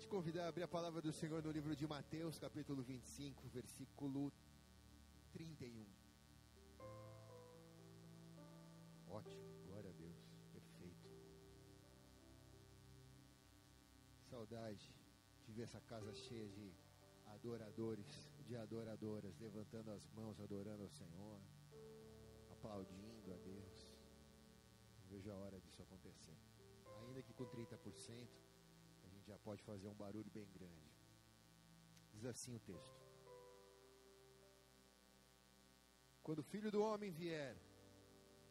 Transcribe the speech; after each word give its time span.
te 0.00 0.08
convidar 0.08 0.44
a 0.44 0.48
abrir 0.48 0.62
a 0.62 0.68
palavra 0.68 1.02
do 1.02 1.12
Senhor 1.12 1.42
no 1.42 1.50
livro 1.50 1.76
de 1.76 1.86
Mateus, 1.86 2.38
capítulo 2.38 2.82
25, 2.82 3.46
versículo 3.48 4.32
31. 5.30 5.84
Ótimo, 9.08 9.42
glória 9.66 9.90
a 9.90 9.92
Deus, 9.92 10.16
perfeito. 10.54 11.06
Saudade 14.30 14.90
de 15.46 15.52
ver 15.52 15.64
essa 15.64 15.80
casa 15.82 16.14
cheia 16.14 16.48
de 16.48 16.72
adoradores, 17.34 18.32
de 18.46 18.56
adoradoras, 18.56 19.38
levantando 19.38 19.90
as 19.90 20.08
mãos, 20.12 20.40
adorando 20.40 20.82
ao 20.82 20.88
Senhor, 20.88 21.38
aplaudindo 22.50 23.34
a 23.34 23.36
Deus. 23.36 23.92
Não 25.02 25.10
vejo 25.10 25.30
a 25.30 25.36
hora 25.36 25.60
disso 25.60 25.82
acontecer. 25.82 26.38
Ainda 27.02 27.22
que 27.22 27.34
com 27.34 27.44
30%, 27.44 27.76
a 27.76 27.88
gente 27.90 28.49
já 29.30 29.38
pode 29.38 29.62
fazer 29.62 29.88
um 29.88 29.98
barulho 30.04 30.30
bem 30.38 30.48
grande. 30.56 30.90
Diz 32.12 32.24
assim 32.32 32.52
o 32.56 32.62
texto. 32.70 33.00
Quando 36.24 36.40
o 36.40 36.48
filho 36.52 36.70
do 36.76 36.82
homem 36.82 37.12
vier 37.12 37.56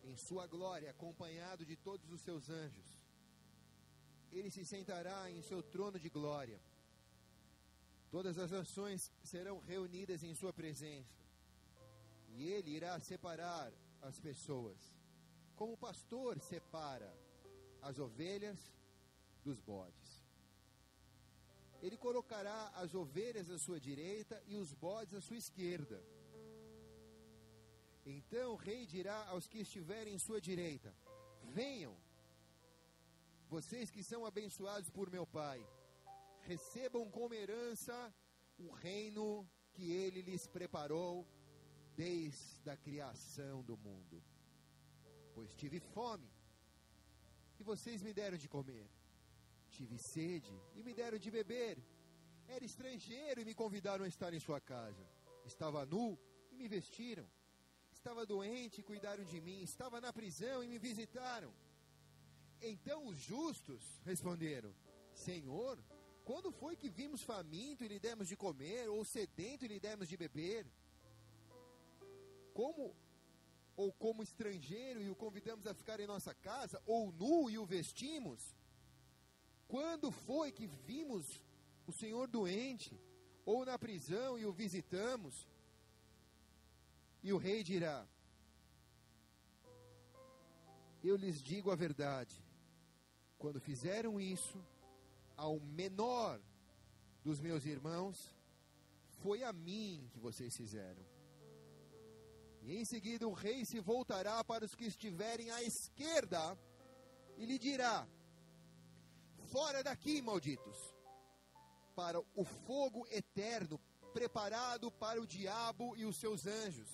em 0.10 0.16
sua 0.16 0.46
glória, 0.48 0.90
acompanhado 0.90 1.66
de 1.72 1.76
todos 1.88 2.10
os 2.16 2.22
seus 2.22 2.50
anjos, 2.50 2.90
ele 4.32 4.50
se 4.50 4.64
sentará 4.74 5.20
em 5.30 5.42
seu 5.50 5.62
trono 5.76 6.00
de 6.00 6.10
glória. 6.18 6.60
Todas 8.16 8.38
as 8.44 8.52
nações 8.60 9.12
serão 9.32 9.60
reunidas 9.72 10.24
em 10.24 10.34
sua 10.34 10.54
presença, 10.62 11.20
e 12.30 12.48
ele 12.56 12.72
irá 12.80 12.94
separar 13.12 13.72
as 14.02 14.18
pessoas, 14.28 14.80
como 15.58 15.74
o 15.74 15.82
pastor 15.88 16.40
separa 16.40 17.12
as 17.82 18.00
ovelhas 18.00 18.60
dos 19.44 19.60
bodes. 19.60 20.09
Ele 21.82 21.98
colocará 21.98 22.70
as 22.76 22.94
ovelhas 22.94 23.50
à 23.50 23.58
sua 23.58 23.80
direita 23.80 24.42
e 24.48 24.56
os 24.56 24.74
bodes 24.74 25.14
à 25.14 25.22
sua 25.22 25.38
esquerda. 25.38 26.04
Então 28.06 28.54
o 28.54 28.56
rei 28.56 28.86
dirá 28.86 29.28
aos 29.28 29.48
que 29.48 29.60
estiverem 29.60 30.14
em 30.14 30.20
sua 30.20 30.42
direita: 30.42 30.94
Venham, 31.44 31.96
vocês 33.48 33.90
que 33.90 34.04
são 34.04 34.26
abençoados 34.26 34.90
por 34.90 35.10
meu 35.10 35.26
Pai, 35.26 35.66
recebam 36.42 37.10
como 37.10 37.34
herança 37.34 38.14
o 38.58 38.70
reino 38.72 39.48
que 39.74 39.92
ele 39.92 40.22
lhes 40.22 40.48
preparou 40.48 41.26
desde 41.96 42.70
a 42.70 42.78
criação 42.78 43.64
do 43.64 43.78
mundo. 43.78 44.24
Pois 45.34 45.54
tive 45.56 45.80
fome 45.80 46.30
e 47.60 47.64
vocês 47.64 48.02
me 48.02 48.14
deram 48.14 48.38
de 48.38 48.48
comer. 48.48 48.90
Tive 49.78 49.98
sede 49.98 50.54
e 50.76 50.84
me 50.84 50.94
deram 50.94 51.18
de 51.18 51.32
beber. 51.32 51.78
Era 52.48 52.66
estrangeiro 52.66 53.42
e 53.42 53.46
me 53.46 53.54
convidaram 53.54 54.06
a 54.06 54.08
estar 54.08 54.34
em 54.34 54.40
sua 54.40 54.60
casa. 54.60 55.06
Estava 55.46 55.86
nu 55.86 56.18
e 56.52 56.56
me 56.58 56.68
vestiram. 56.68 57.28
Estava 57.92 58.26
doente 58.26 58.80
e 58.80 58.84
cuidaram 58.84 59.24
de 59.24 59.40
mim. 59.40 59.62
Estava 59.62 60.02
na 60.02 60.12
prisão 60.12 60.64
e 60.64 60.68
me 60.68 60.80
visitaram. 60.80 61.54
Então 62.62 63.08
os 63.08 63.18
justos 63.18 64.02
responderam: 64.06 64.74
Senhor, 65.14 65.78
quando 66.30 66.52
foi 66.52 66.76
que 66.76 66.90
vimos 66.90 67.22
faminto 67.22 67.84
e 67.84 67.88
lhe 67.88 68.00
demos 68.00 68.28
de 68.28 68.36
comer, 68.36 68.90
ou 68.90 69.04
sedento 69.06 69.66
e 69.66 69.68
lhe 69.68 69.80
demos 69.80 70.08
de 70.08 70.18
beber? 70.18 70.66
Como 72.54 72.96
ou 73.76 73.94
como 73.94 74.22
estrangeiro 74.22 75.02
e 75.02 75.10
o 75.10 75.16
convidamos 75.16 75.66
a 75.66 75.74
ficar 75.74 76.02
em 76.02 76.08
nossa 76.08 76.34
casa, 76.34 76.82
ou 76.86 77.14
nu 77.14 77.50
e 77.50 77.58
o 77.58 77.66
vestimos? 77.66 78.54
Quando 79.70 80.12
foi 80.12 80.52
que 80.52 80.66
vimos 80.66 81.26
o 81.86 81.92
Senhor 81.92 82.28
doente, 82.28 83.00
ou 83.46 83.64
na 83.64 83.78
prisão 83.78 84.38
e 84.38 84.44
o 84.44 84.52
visitamos? 84.52 85.48
E 87.22 87.32
o 87.32 87.38
rei 87.38 87.64
dirá: 87.64 88.08
Eu 91.04 91.16
lhes 91.16 91.40
digo 91.40 91.70
a 91.70 91.76
verdade, 91.76 92.44
quando 93.38 93.62
fizeram 93.62 94.20
isso 94.20 94.60
ao 95.38 95.60
menor 95.60 96.42
dos 97.24 97.40
meus 97.40 97.64
irmãos, 97.64 98.36
foi 99.22 99.44
a 99.44 99.54
mim 99.54 100.10
que 100.12 100.20
vocês 100.20 100.58
fizeram. 100.58 101.06
E 102.64 102.76
em 102.76 102.86
seguida 102.86 103.28
o 103.28 103.34
rei 103.34 103.66
se 103.66 103.80
voltará 103.80 104.44
para 104.44 104.66
os 104.66 104.74
que 104.74 104.86
estiverem 104.86 105.52
à 105.52 105.62
esquerda 105.62 106.58
e 107.38 107.46
lhe 107.46 107.60
dirá: 107.60 108.08
Fora 109.52 109.84
daqui, 109.84 110.22
malditos, 110.22 110.78
para 111.96 112.20
o 112.36 112.46
fogo 112.46 113.06
eterno 113.10 113.80
preparado 114.14 114.92
para 114.92 115.22
o 115.22 115.26
diabo 115.26 115.96
e 115.96 116.06
os 116.06 116.18
seus 116.18 116.46
anjos. 116.46 116.90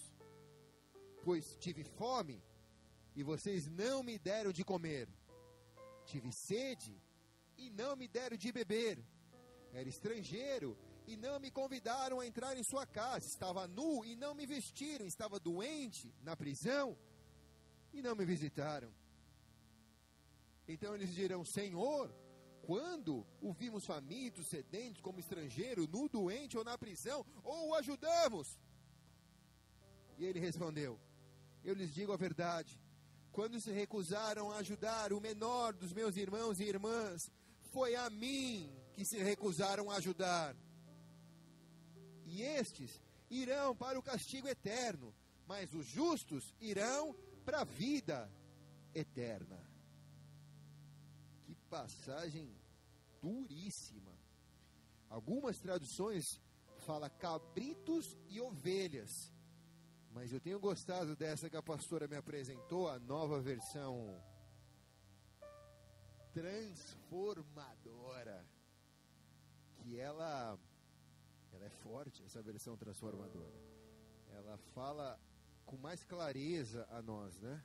Pois 1.23 1.55
tive 1.57 1.83
fome 1.83 2.41
e 3.15 3.23
vocês 3.23 3.67
não 3.67 4.03
me 4.03 4.17
deram 4.17 4.51
de 4.51 4.63
comer. 4.63 5.07
Tive 6.05 6.31
sede 6.31 7.01
e 7.57 7.69
não 7.69 7.95
me 7.95 8.07
deram 8.07 8.37
de 8.37 8.51
beber. 8.51 9.03
Era 9.73 9.89
estrangeiro 9.89 10.77
e 11.07 11.17
não 11.17 11.39
me 11.39 11.51
convidaram 11.51 12.19
a 12.19 12.27
entrar 12.27 12.57
em 12.57 12.63
sua 12.63 12.85
casa. 12.85 13.27
Estava 13.27 13.67
nu 13.67 14.05
e 14.05 14.15
não 14.15 14.33
me 14.33 14.45
vestiram. 14.45 15.05
Estava 15.05 15.39
doente 15.39 16.13
na 16.21 16.35
prisão 16.35 16.97
e 17.91 18.01
não 18.01 18.15
me 18.15 18.23
visitaram. 18.23 18.93
Então 20.67 20.95
eles 20.95 21.13
dirão: 21.13 21.43
Senhor, 21.43 22.13
quando 22.65 23.25
o 23.41 23.53
vimos 23.53 23.85
faminto, 23.85 24.43
sedento, 24.43 25.01
como 25.01 25.19
estrangeiro, 25.19 25.87
nu, 25.87 26.09
doente 26.09 26.57
ou 26.57 26.63
na 26.63 26.77
prisão, 26.77 27.23
ou 27.43 27.69
o 27.69 27.75
ajudamos? 27.75 28.59
E 30.17 30.25
ele 30.25 30.39
respondeu: 30.39 30.99
Eu 31.63 31.75
lhes 31.75 31.93
digo 31.93 32.11
a 32.11 32.17
verdade. 32.17 32.81
Quando 33.31 33.59
se 33.59 33.71
recusaram 33.71 34.51
a 34.51 34.57
ajudar 34.57 35.13
o 35.13 35.21
menor 35.21 35.73
dos 35.73 35.91
meus 35.93 36.15
irmãos 36.15 36.59
e 36.59 36.63
irmãs, 36.63 37.29
foi 37.73 37.93
a 37.93 38.09
mim 38.09 38.73
que 38.93 39.03
se 39.03 39.17
recusaram 39.17 39.91
a 39.91 39.97
ajudar. 39.97 40.55
E 42.25 42.41
estes 42.41 43.01
irão 43.29 43.75
para 43.75 43.99
o 43.99 44.01
castigo 44.01 44.47
eterno, 44.47 45.13
mas 45.45 45.73
os 45.73 45.85
justos 45.85 46.55
irão 46.59 47.13
para 47.43 47.61
a 47.61 47.65
vida 47.65 48.31
eterna. 48.93 49.64
Passagem 51.69 52.49
duríssima. 53.21 54.11
Algumas 55.09 55.59
traduções 55.59 56.39
fala 56.85 57.09
cabritos 57.09 58.17
e 58.29 58.39
ovelhas. 58.39 59.33
Mas 60.11 60.31
eu 60.31 60.39
tenho 60.39 60.59
gostado 60.59 61.15
dessa 61.15 61.49
que 61.49 61.57
a 61.57 61.63
pastora 61.63 62.07
me 62.07 62.15
apresentou, 62.15 62.87
a 62.89 62.99
nova 62.99 63.41
versão 63.41 64.23
transformadora. 66.33 68.45
Que 69.77 69.99
ela 69.99 70.57
ela 71.55 71.65
é 71.65 71.69
forte, 71.69 72.23
essa 72.23 72.41
versão 72.41 72.75
transformadora. 72.75 73.55
Ela 74.29 74.57
fala 74.73 75.17
com 75.65 75.77
mais 75.77 76.03
clareza 76.03 76.85
a 76.91 77.01
nós, 77.01 77.39
né? 77.39 77.63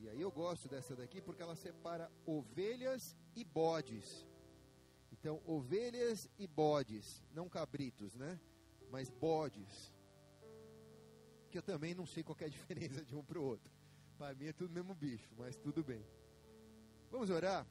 E 0.00 0.08
aí 0.08 0.20
eu 0.20 0.30
gosto 0.30 0.68
dessa 0.68 0.94
daqui 0.94 1.20
porque 1.20 1.42
ela 1.42 1.56
separa 1.56 2.10
ovelhas 2.24 3.16
e 3.34 3.44
bodes. 3.44 4.26
Então, 5.12 5.42
ovelhas 5.44 6.28
e 6.38 6.46
bodes, 6.46 7.24
não 7.32 7.48
cabritos, 7.48 8.14
né? 8.14 8.38
Mas 8.90 9.10
bodes. 9.10 9.92
Que 11.50 11.58
eu 11.58 11.62
também 11.62 11.94
não 11.94 12.06
sei 12.06 12.22
qual 12.22 12.36
é 12.40 12.44
a 12.44 12.48
diferença 12.58 13.04
de 13.04 13.16
um 13.16 13.24
para 13.24 13.40
o 13.40 13.42
outro. 13.42 13.72
Para 14.16 14.34
mim 14.34 14.46
é 14.46 14.52
tudo 14.52 14.72
mesmo 14.72 14.94
bicho, 14.94 15.28
mas 15.36 15.56
tudo 15.56 15.82
bem. 15.82 16.04
Vamos 17.10 17.30
orar? 17.30 17.66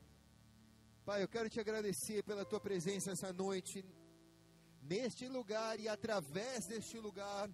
Pai, 1.05 1.23
eu 1.23 1.27
quero 1.27 1.49
te 1.49 1.59
agradecer 1.59 2.23
pela 2.23 2.43
tua 2.43 2.59
presença 2.59 3.11
essa 3.11 3.31
noite, 3.31 3.85
neste 4.81 5.27
lugar 5.29 5.79
e 5.79 5.87
através 5.87 6.65
deste 6.65 6.99
lugar, 6.99 7.49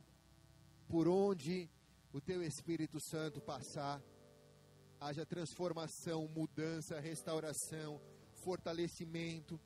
por 0.88 1.08
onde 1.08 1.70
o 2.12 2.20
teu 2.20 2.42
Espírito 2.44 3.00
Santo 3.00 3.42
passar, 3.42 4.02
haja 5.06 5.26
transformação, 5.26 6.28
mudança, 6.28 7.00
restauração, 7.00 8.02
fortalecimento. 8.44 9.60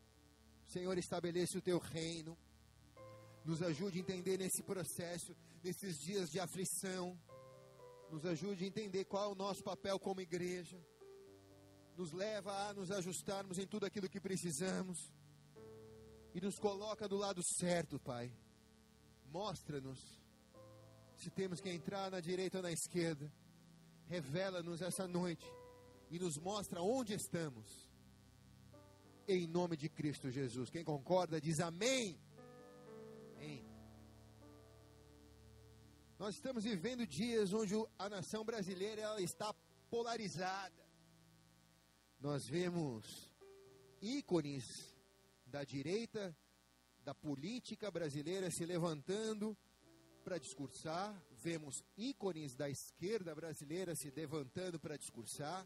Senhor, 0.66 0.98
estabeleça 0.98 1.58
o 1.58 1.62
teu 1.62 1.80
reino. 1.80 2.38
Nos 3.46 3.62
ajude 3.62 3.98
a 3.98 4.02
entender 4.02 4.38
nesse 4.38 4.62
processo, 4.64 5.36
nesses 5.64 5.98
dias 5.98 6.30
de 6.30 6.40
aflição. 6.40 7.18
Nos 8.12 8.26
ajude 8.26 8.64
a 8.64 8.68
entender 8.68 9.06
qual 9.06 9.30
é 9.30 9.34
o 9.34 9.36
nosso 9.36 9.64
papel 9.64 10.00
como 10.00 10.22
igreja 10.22 10.78
nos 11.98 12.12
leva 12.12 12.70
a 12.70 12.74
nos 12.76 12.92
ajustarmos 12.92 13.58
em 13.58 13.66
tudo 13.66 13.88
aquilo 13.88 14.08
que 14.08 14.22
precisamos 14.22 15.12
e 16.32 16.40
nos 16.40 16.60
coloca 16.60 17.08
do 17.08 17.18
lado 17.18 17.42
certo, 17.44 18.00
Pai. 18.00 18.32
Mostra-nos 19.26 20.00
se 21.16 21.32
temos 21.32 21.60
que 21.60 21.70
entrar 21.72 22.12
na 22.12 22.20
direita 22.20 22.58
ou 22.58 22.64
na 22.64 22.72
esquerda. 22.72 23.34
Revela-nos 24.08 24.82
essa 24.82 25.08
noite 25.08 25.46
e 26.10 26.18
nos 26.18 26.38
mostra 26.38 26.82
onde 26.82 27.14
estamos. 27.14 27.88
em 29.28 29.46
nome 29.46 29.76
de 29.76 29.90
Cristo 29.90 30.32
Jesus. 30.32 30.70
Quem 30.70 30.86
concorda 30.86 31.42
diz 31.42 31.60
amém. 31.60 32.18
Amém. 33.36 33.66
Nós 36.18 36.36
estamos 36.36 36.64
vivendo 36.64 37.06
dias 37.06 37.52
onde 37.52 37.74
a 38.00 38.08
nação 38.08 38.46
brasileira 38.46 39.02
ela 39.02 39.22
está 39.22 39.54
polarizada. 39.90 40.88
Nós 42.20 42.48
vemos 42.48 43.30
ícones 44.02 44.96
da 45.46 45.66
direita, 45.66 46.36
da 47.04 47.14
política 47.14 47.92
brasileira 47.92 48.50
se 48.50 48.66
levantando 48.66 49.58
para 50.24 50.38
discursar, 50.38 51.14
vemos 51.48 51.82
ícones 51.96 52.58
da 52.58 52.70
esquerda 52.70 53.34
brasileira 53.34 53.96
se 53.96 54.12
levantando 54.12 54.78
para 54.78 54.98
discursar, 54.98 55.66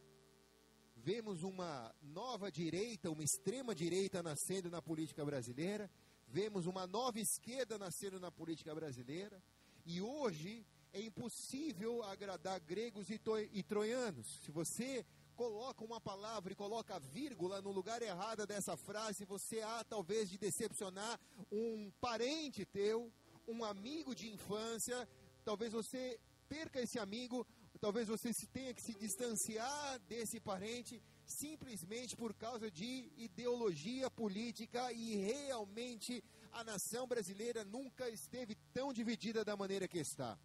vemos 0.95 1.42
uma 1.42 1.92
nova 2.04 2.51
direita, 2.51 3.10
uma 3.10 3.24
extrema 3.24 3.74
direita 3.74 4.22
nascendo 4.22 4.69
na 4.69 4.80
política 4.80 5.25
brasileira, 5.25 5.89
vemos 6.28 6.68
uma 6.68 6.86
nova 6.86 7.19
esquerda 7.19 7.80
nascendo 7.80 8.19
na 8.19 8.31
política 8.31 8.75
brasileira, 8.75 9.42
e 9.83 10.00
hoje 10.00 10.63
é 10.94 11.01
impossível 11.01 12.04
agradar 12.04 12.60
gregos 12.60 13.10
e, 13.10 13.19
e 13.51 13.63
troianos. 13.63 14.39
Se 14.44 14.51
você 14.51 15.04
coloca 15.36 15.84
uma 15.84 16.00
palavra 16.00 16.54
e 16.54 16.56
coloca 16.56 17.00
vírgula 17.00 17.60
no 17.60 17.72
lugar 17.72 18.04
errado 18.04 18.45
dessa 18.45 18.77
frase, 18.77 19.25
você 19.25 19.62
há 19.62 19.84
talvez 19.84 20.30
de 20.30 20.38
decepcionar 20.38 21.19
um 21.51 21.92
parente 22.00 22.68
teu, 22.68 23.12
um 23.48 23.66
amigo 23.66 24.13
de 24.13 24.30
infância, 24.30 25.07
talvez 25.51 25.74
você 25.74 26.18
perca 26.48 26.80
esse 26.80 26.98
amigo, 26.98 27.45
talvez 27.81 28.07
você 28.07 28.31
se 28.31 28.48
tenha 28.48 28.74
que 28.74 28.81
se 28.81 28.94
distanciar 28.94 30.00
desse 30.07 30.39
parente 30.39 31.03
simplesmente 31.25 32.15
por 32.15 32.33
causa 32.33 32.71
de 32.71 33.12
ideologia 33.18 34.09
política 34.09 34.94
e 34.94 35.18
realmente 35.18 36.24
a 36.53 36.63
nação 36.63 37.06
brasileira 37.06 37.65
nunca 37.65 38.09
esteve 38.09 38.56
tão 38.74 38.94
dividida 38.94 39.44
da 39.44 39.57
maneira 39.57 39.89
que 39.89 40.00
está. 40.00 40.39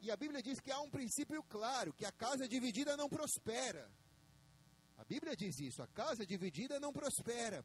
E 0.00 0.12
a 0.12 0.16
Bíblia 0.16 0.40
diz 0.40 0.60
que 0.60 0.70
há 0.70 0.80
um 0.80 0.90
princípio 0.90 1.42
claro, 1.42 1.92
que 1.92 2.04
a 2.04 2.12
casa 2.12 2.46
dividida 2.46 2.96
não 2.96 3.08
prospera. 3.08 3.90
A 4.96 5.04
Bíblia 5.04 5.34
diz 5.34 5.58
isso, 5.58 5.82
a 5.82 5.88
casa 5.88 6.24
dividida 6.24 6.78
não 6.78 6.92
prospera. 6.92 7.64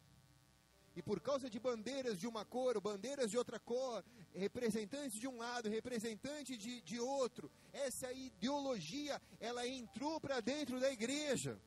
E 0.95 1.01
por 1.01 1.19
causa 1.19 1.49
de 1.49 1.59
bandeiras 1.59 2.19
de 2.19 2.27
uma 2.27 2.45
cor, 2.45 2.79
bandeiras 2.79 3.31
de 3.31 3.37
outra 3.37 3.59
cor, 3.59 4.03
representantes 4.33 5.19
de 5.19 5.27
um 5.27 5.37
lado, 5.37 5.69
representante 5.69 6.55
de, 6.55 6.81
de 6.81 6.99
outro, 6.99 7.51
essa 7.71 8.11
ideologia, 8.11 9.21
ela 9.39 9.67
entrou 9.67 10.19
para 10.19 10.39
dentro 10.39 10.79
da 10.79 10.91
igreja. 10.91 11.59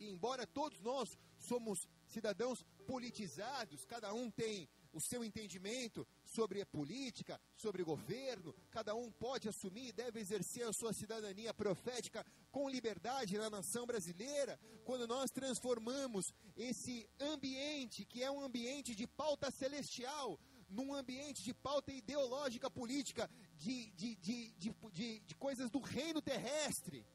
E 0.00 0.08
embora 0.08 0.46
todos 0.46 0.80
nós 0.80 1.18
somos 1.38 1.86
cidadãos 2.06 2.64
politizados, 2.86 3.84
cada 3.84 4.14
um 4.14 4.30
tem 4.30 4.68
o 4.92 5.00
seu 5.00 5.22
entendimento 5.22 6.06
sobre 6.28 6.64
política, 6.66 7.40
sobre 7.56 7.82
governo, 7.82 8.54
cada 8.70 8.94
um 8.94 9.10
pode 9.10 9.48
assumir 9.48 9.88
e 9.88 9.92
deve 9.92 10.20
exercer 10.20 10.66
a 10.66 10.72
sua 10.72 10.92
cidadania 10.92 11.54
profética 11.54 12.24
com 12.50 12.68
liberdade 12.68 13.38
na 13.38 13.48
nação 13.48 13.86
brasileira, 13.86 14.58
quando 14.84 15.06
nós 15.06 15.30
transformamos 15.30 16.26
esse 16.56 17.08
ambiente, 17.18 18.04
que 18.04 18.22
é 18.22 18.30
um 18.30 18.40
ambiente 18.40 18.94
de 18.94 19.06
pauta 19.06 19.50
celestial, 19.50 20.38
num 20.68 20.94
ambiente 20.94 21.42
de 21.42 21.54
pauta 21.54 21.90
ideológica 21.90 22.70
política, 22.70 23.28
de, 23.56 23.90
de, 23.92 24.14
de, 24.16 25.20
de 25.20 25.34
coisas 25.36 25.70
do 25.70 25.80
reino 25.80 26.20
terrestre. 26.20 27.06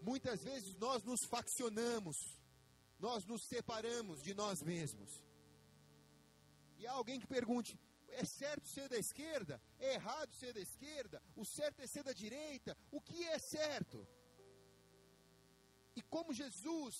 Muitas 0.00 0.44
vezes 0.44 0.76
nós 0.76 1.02
nos 1.02 1.24
faccionamos, 1.24 2.16
nós 3.00 3.24
nos 3.24 3.42
separamos 3.48 4.22
de 4.22 4.32
nós 4.32 4.62
mesmos. 4.62 5.10
E 6.78 6.86
há 6.86 6.92
alguém 6.92 7.18
que 7.18 7.26
pergunte: 7.26 7.76
é 8.08 8.24
certo 8.24 8.66
ser 8.68 8.88
da 8.88 8.98
esquerda? 8.98 9.60
É 9.78 9.94
errado 9.94 10.32
ser 10.34 10.52
da 10.52 10.60
esquerda? 10.60 11.22
O 11.36 11.44
certo 11.44 11.80
é 11.80 11.86
ser 11.86 12.02
da 12.02 12.12
direita? 12.12 12.76
O 12.90 13.00
que 13.00 13.24
é 13.24 13.38
certo? 13.38 14.06
E 15.94 16.02
como 16.02 16.32
Jesus 16.32 16.94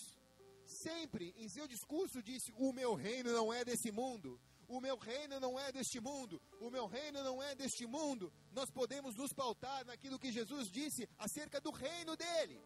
sempre 0.64 1.34
em 1.36 1.48
seu 1.48 1.66
discurso 1.66 2.22
disse: 2.22 2.52
O 2.56 2.72
meu 2.72 2.94
reino 2.94 3.32
não 3.32 3.52
é 3.52 3.64
desse 3.64 3.90
mundo. 3.90 4.40
O 4.66 4.80
meu 4.80 4.98
reino 4.98 5.40
não 5.40 5.58
é 5.58 5.72
deste 5.72 5.98
mundo. 5.98 6.40
O 6.60 6.70
meu 6.70 6.86
reino 6.86 7.22
não 7.22 7.42
é 7.42 7.54
deste 7.54 7.86
mundo. 7.86 8.30
Nós 8.52 8.70
podemos 8.70 9.16
nos 9.16 9.32
pautar 9.32 9.84
naquilo 9.86 10.18
que 10.18 10.30
Jesus 10.30 10.70
disse 10.70 11.08
acerca 11.16 11.58
do 11.60 11.70
reino 11.70 12.14
dele. 12.16 12.60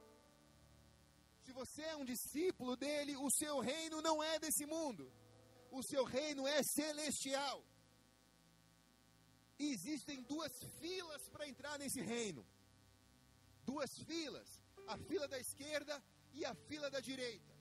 Se 1.44 1.52
você 1.52 1.82
é 1.82 1.96
um 1.96 2.04
discípulo 2.04 2.76
dele, 2.76 3.16
o 3.16 3.30
seu 3.30 3.60
reino 3.60 4.00
não 4.02 4.22
é 4.22 4.38
desse 4.38 4.66
mundo 4.66 5.12
o 5.72 5.82
seu 5.82 6.04
reino 6.04 6.46
é 6.46 6.62
celestial. 6.62 7.64
Existem 9.58 10.22
duas 10.22 10.52
filas 10.80 11.28
para 11.28 11.48
entrar 11.48 11.78
nesse 11.78 12.00
reino. 12.00 12.44
Duas 13.64 13.96
filas, 13.98 14.60
a 14.86 14.96
fila 14.98 15.28
da 15.28 15.38
esquerda 15.38 16.02
e 16.32 16.44
a 16.44 16.54
fila 16.54 16.90
da 16.90 17.00
direita. 17.00 17.52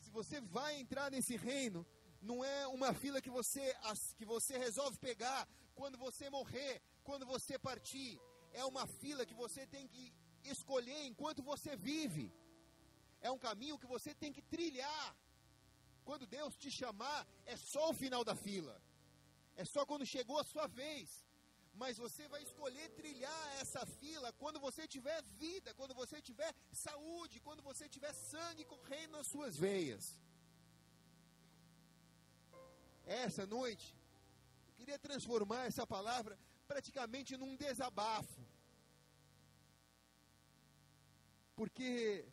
Se 0.00 0.10
você 0.10 0.40
vai 0.40 0.78
entrar 0.80 1.10
nesse 1.10 1.36
reino, 1.36 1.86
não 2.20 2.44
é 2.44 2.66
uma 2.66 2.92
fila 2.92 3.20
que 3.20 3.30
você 3.30 3.74
que 4.16 4.24
você 4.24 4.58
resolve 4.58 4.98
pegar 4.98 5.48
quando 5.74 5.96
você 5.98 6.28
morrer, 6.30 6.82
quando 7.04 7.24
você 7.26 7.58
partir. 7.58 8.20
É 8.52 8.64
uma 8.64 8.86
fila 8.86 9.24
que 9.24 9.34
você 9.34 9.66
tem 9.66 9.86
que 9.88 10.12
escolher 10.44 11.04
enquanto 11.06 11.42
você 11.42 11.74
vive. 11.76 12.32
É 13.20 13.30
um 13.30 13.38
caminho 13.38 13.78
que 13.78 13.86
você 13.86 14.14
tem 14.14 14.32
que 14.32 14.42
trilhar. 14.42 15.16
Quando 16.04 16.26
Deus 16.26 16.56
te 16.56 16.70
chamar, 16.70 17.26
é 17.46 17.56
só 17.56 17.90
o 17.90 17.94
final 17.94 18.24
da 18.24 18.34
fila. 18.34 18.80
É 19.56 19.64
só 19.64 19.84
quando 19.84 20.06
chegou 20.06 20.38
a 20.38 20.44
sua 20.44 20.66
vez. 20.66 21.24
Mas 21.74 21.96
você 21.96 22.28
vai 22.28 22.42
escolher 22.42 22.90
trilhar 22.90 23.60
essa 23.60 23.84
fila 23.86 24.32
quando 24.34 24.60
você 24.60 24.86
tiver 24.86 25.22
vida, 25.44 25.72
quando 25.74 25.94
você 25.94 26.20
tiver 26.20 26.54
saúde, 26.70 27.40
quando 27.40 27.62
você 27.62 27.88
tiver 27.88 28.12
sangue 28.12 28.64
correndo 28.64 29.12
nas 29.12 29.26
suas 29.26 29.56
veias. 29.56 30.20
Essa 33.04 33.46
noite, 33.46 33.96
eu 34.68 34.74
queria 34.74 34.98
transformar 34.98 35.64
essa 35.66 35.86
palavra 35.86 36.38
praticamente 36.68 37.36
num 37.36 37.56
desabafo. 37.56 38.42
Porque 41.56 42.26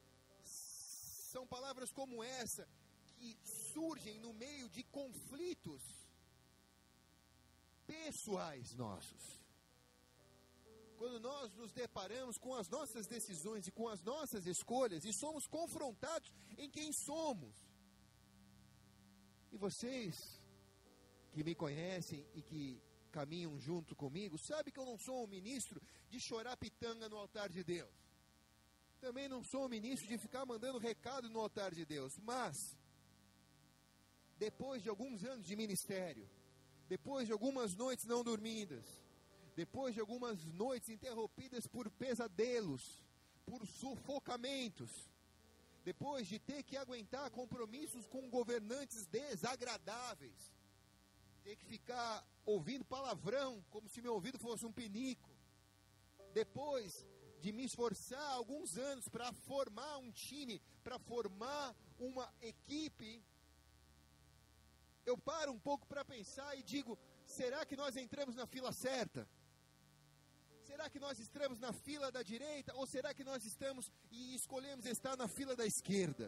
são 0.44 1.48
palavras 1.48 1.92
como 1.92 2.24
essa 2.24 2.68
que 3.06 3.38
surgem 3.44 4.20
no 4.20 4.34
meio 4.34 4.70
de 4.70 4.84
conflitos 4.84 5.99
pessoais 7.90 8.76
nossos. 8.76 9.24
Quando 10.98 11.20
nós 11.20 11.56
nos 11.56 11.72
deparamos 11.72 12.38
com 12.38 12.54
as 12.54 12.68
nossas 12.70 13.08
decisões 13.08 13.68
e 13.68 13.72
com 13.72 13.88
as 13.88 14.02
nossas 14.04 14.46
escolhas 14.46 15.06
e 15.06 15.14
somos 15.14 15.48
confrontados 15.48 16.32
em 16.58 16.70
quem 16.70 16.92
somos. 16.94 17.56
E 19.52 19.58
vocês 19.58 20.16
que 21.32 21.44
me 21.44 21.56
conhecem 21.56 22.24
e 22.36 22.42
que 22.42 22.82
caminham 23.12 23.58
junto 23.60 23.96
comigo, 23.96 24.38
sabem 24.38 24.72
que 24.72 24.80
eu 24.80 24.86
não 24.86 25.00
sou 25.00 25.24
um 25.24 25.28
ministro 25.28 25.82
de 26.10 26.20
chorar 26.20 26.56
pitanga 26.58 27.10
no 27.10 27.18
altar 27.18 27.50
de 27.50 27.64
Deus. 27.64 27.96
Também 29.00 29.28
não 29.28 29.42
sou 29.44 29.66
um 29.66 29.70
ministro 29.70 30.08
de 30.08 30.18
ficar 30.18 30.46
mandando 30.46 30.78
recado 30.78 31.30
no 31.30 31.40
altar 31.40 31.74
de 31.74 31.86
Deus, 31.86 32.20
mas 32.20 32.56
depois 34.38 34.84
de 34.84 34.90
alguns 34.90 35.24
anos 35.24 35.46
de 35.46 35.56
ministério, 35.56 36.30
depois 36.90 37.28
de 37.28 37.32
algumas 37.32 37.76
noites 37.76 38.06
não 38.06 38.24
dormidas, 38.24 38.84
depois 39.56 39.94
de 39.94 40.02
algumas 40.02 40.44
noites 40.46 40.90
interrompidas 40.90 41.68
por 41.68 41.88
pesadelos, 41.92 43.06
por 43.46 43.66
sufocamentos, 43.68 44.90
depois 45.86 46.28
de 46.28 46.40
ter 46.40 46.64
que 46.64 46.76
aguentar 46.76 47.30
compromissos 47.30 48.08
com 48.08 48.28
governantes 48.32 49.06
desagradáveis, 49.06 50.52
ter 51.44 51.56
que 51.58 51.66
ficar 51.66 52.26
ouvindo 52.44 52.84
palavrão 52.84 53.64
como 53.70 53.88
se 53.88 54.02
meu 54.02 54.16
ouvido 54.16 54.40
fosse 54.40 54.66
um 54.66 54.72
pinico, 54.72 55.30
depois 56.34 57.06
de 57.40 57.52
me 57.52 57.66
esforçar 57.66 58.32
alguns 58.32 58.78
anos 58.78 59.08
para 59.08 59.32
formar 59.32 60.00
um 60.00 60.12
time, 60.12 60.60
para 60.84 60.98
formar 60.98 61.76
uma 62.00 62.34
equipe 62.42 63.24
eu 65.10 65.18
paro 65.18 65.52
um 65.52 65.60
pouco 65.70 65.86
para 65.92 66.06
pensar 66.06 66.52
e 66.58 66.64
digo: 66.74 66.98
será 67.26 67.66
que 67.66 67.76
nós 67.76 67.96
entramos 68.04 68.36
na 68.36 68.46
fila 68.54 68.72
certa? 68.72 69.28
Será 70.70 70.86
que 70.90 71.00
nós 71.06 71.18
estamos 71.20 71.60
na 71.60 71.72
fila 71.74 72.12
da 72.16 72.22
direita 72.22 72.76
ou 72.76 72.86
será 72.86 73.14
que 73.18 73.24
nós 73.24 73.44
estamos 73.44 73.92
e 74.12 74.36
escolhemos 74.36 74.86
estar 74.86 75.16
na 75.18 75.28
fila 75.28 75.56
da 75.56 75.66
esquerda? 75.66 76.28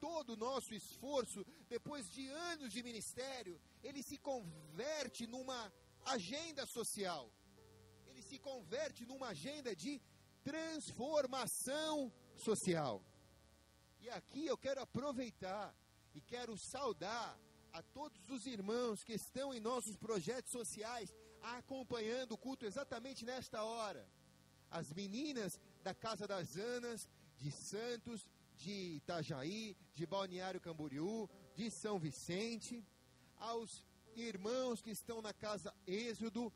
Todo 0.00 0.30
o 0.32 0.36
nosso 0.36 0.72
esforço, 0.74 1.44
depois 1.68 2.08
de 2.10 2.28
anos 2.52 2.72
de 2.72 2.82
ministério, 2.82 3.60
ele 3.82 4.02
se 4.02 4.16
converte 4.18 5.26
numa 5.26 5.72
agenda 6.04 6.64
social. 6.66 7.30
Ele 8.08 8.22
se 8.22 8.38
converte 8.38 9.04
numa 9.06 9.28
agenda 9.28 9.74
de 9.74 10.00
transformação 10.42 12.12
social. 12.36 13.04
E 14.00 14.10
aqui 14.10 14.46
eu 14.46 14.58
quero 14.58 14.80
aproveitar 14.80 15.72
e 16.14 16.20
quero 16.20 16.56
saudar 16.56 17.38
a 17.72 17.82
todos 17.82 18.28
os 18.28 18.46
irmãos 18.46 19.02
que 19.02 19.14
estão 19.14 19.52
em 19.54 19.60
nossos 19.60 19.96
projetos 19.96 20.52
sociais 20.52 21.14
acompanhando 21.42 22.32
o 22.32 22.38
culto 22.38 22.64
exatamente 22.64 23.24
nesta 23.24 23.62
hora. 23.64 24.06
As 24.70 24.92
meninas 24.92 25.60
da 25.82 25.94
Casa 25.94 26.26
das 26.26 26.56
Anas, 26.56 27.08
de 27.36 27.50
Santos, 27.50 28.26
de 28.56 28.96
Itajaí, 28.96 29.76
de 29.94 30.06
Balneário 30.06 30.60
Camboriú, 30.60 31.28
de 31.54 31.70
São 31.70 31.98
Vicente, 31.98 32.84
aos 33.36 33.84
irmãos 34.14 34.80
que 34.80 34.90
estão 34.90 35.20
na 35.20 35.32
Casa 35.32 35.74
Êxodo, 35.86 36.52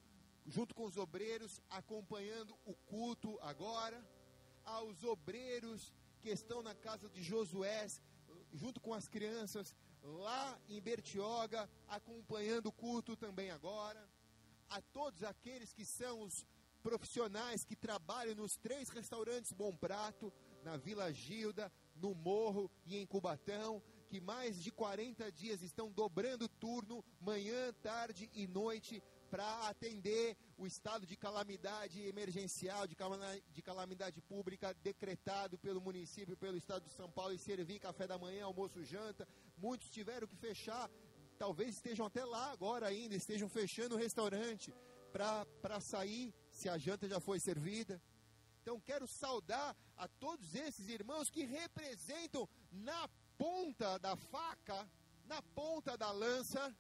junto 0.47 0.75
com 0.75 0.85
os 0.85 0.97
obreiros, 0.97 1.61
acompanhando 1.69 2.57
o 2.65 2.75
culto 2.75 3.39
agora, 3.41 4.05
aos 4.65 5.03
obreiros 5.03 5.93
que 6.21 6.31
estão 6.31 6.63
na 6.63 6.75
casa 6.75 7.09
de 7.09 7.23
Josué, 7.23 7.87
junto 8.57 8.81
com 8.81 8.95
as 8.95 9.07
crianças, 9.07 9.75
lá 10.03 10.59
em 10.69 10.81
Bertioga, 10.81 11.69
acompanhando 11.87 12.67
o 12.67 12.73
culto 12.73 13.17
também 13.17 13.51
agora, 13.51 14.09
a 14.69 14.81
todos 14.81 15.23
aqueles 15.23 15.73
que 15.73 15.85
são 15.85 16.23
os 16.23 16.45
profissionais 16.83 17.65
que 17.65 17.77
trabalham 17.77 18.35
nos 18.35 18.57
três 18.57 18.89
restaurantes 18.89 19.53
Bom 19.53 19.75
Prato, 19.77 20.33
na 20.63 20.77
Vila 20.77 21.13
Gilda, 21.13 21.73
no 21.95 22.15
Morro 22.15 22.71
e 22.85 22.97
em 22.97 23.07
Cubatão, 23.07 23.83
que 24.09 24.21
mais 24.21 24.63
de 24.63 24.71
40 24.71 25.31
dias 25.33 25.63
estão 25.63 25.91
dobrando 25.91 26.49
turno, 26.49 27.05
manhã, 27.21 27.73
tarde 27.83 28.31
e 28.33 28.47
noite, 28.47 29.03
para 29.31 29.69
atender 29.69 30.37
o 30.57 30.67
estado 30.67 31.07
de 31.07 31.17
calamidade 31.17 32.01
emergencial, 32.03 32.87
de 32.87 33.63
calamidade 33.63 34.21
pública 34.23 34.75
decretado 34.83 35.59
pelo 35.59 35.81
município, 35.81 36.37
pelo 36.37 36.57
estado 36.57 36.85
de 36.85 36.91
São 36.91 37.11
Paulo 37.11 37.35
e 37.35 37.39
servir 37.39 37.79
café 37.81 38.07
da 38.07 38.19
manhã, 38.19 38.45
almoço, 38.45 38.85
janta. 38.85 39.27
Muitos 39.57 39.91
tiveram 39.91 40.27
que 40.27 40.37
fechar, 40.37 40.91
talvez 41.39 41.75
estejam 41.77 42.07
até 42.07 42.25
lá 42.25 42.51
agora 42.53 42.87
ainda, 42.87 43.15
estejam 43.15 43.49
fechando 43.49 43.95
o 43.95 43.99
restaurante 43.99 44.73
para 45.13 45.81
sair, 45.81 46.35
se 46.51 46.69
a 46.69 46.79
janta 46.79 47.09
já 47.09 47.21
foi 47.21 47.41
servida. 47.41 48.01
Então 48.63 48.81
quero 48.81 49.07
saudar 49.07 49.77
a 49.97 50.09
todos 50.09 50.55
esses 50.55 50.89
irmãos 50.89 51.31
que 51.31 51.45
representam 51.45 52.49
na 52.73 53.09
ponta 53.39 53.99
da 53.99 54.17
faca, 54.17 54.89
na 55.25 55.41
ponta 55.43 55.97
da 55.97 56.11
lança, 56.11 56.75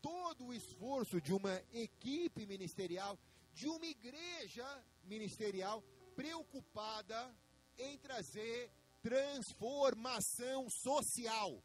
todo 0.00 0.46
o 0.46 0.54
esforço 0.54 1.20
de 1.20 1.32
uma 1.32 1.54
equipe 1.72 2.46
ministerial, 2.46 3.18
de 3.52 3.68
uma 3.68 3.86
igreja 3.86 4.66
ministerial 5.04 5.82
preocupada 6.14 7.34
em 7.78 7.98
trazer 7.98 8.70
transformação 9.02 10.68
social. 10.68 11.62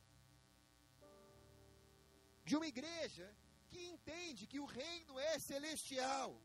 De 2.43 2.55
uma 2.55 2.67
igreja 2.67 3.35
que 3.69 3.81
entende 3.87 4.47
que 4.47 4.59
o 4.59 4.65
reino 4.65 5.19
é 5.19 5.39
celestial, 5.39 6.39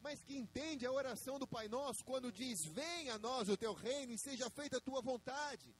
mas 0.00 0.22
que 0.22 0.36
entende 0.36 0.84
a 0.84 0.92
oração 0.92 1.38
do 1.38 1.46
Pai 1.46 1.68
Nosso 1.68 2.04
quando 2.04 2.30
diz: 2.30 2.64
Venha 2.64 3.14
a 3.14 3.18
nós 3.18 3.48
o 3.48 3.56
teu 3.56 3.72
reino 3.72 4.12
e 4.12 4.18
seja 4.18 4.50
feita 4.50 4.76
a 4.76 4.80
tua 4.80 5.00
vontade 5.00 5.74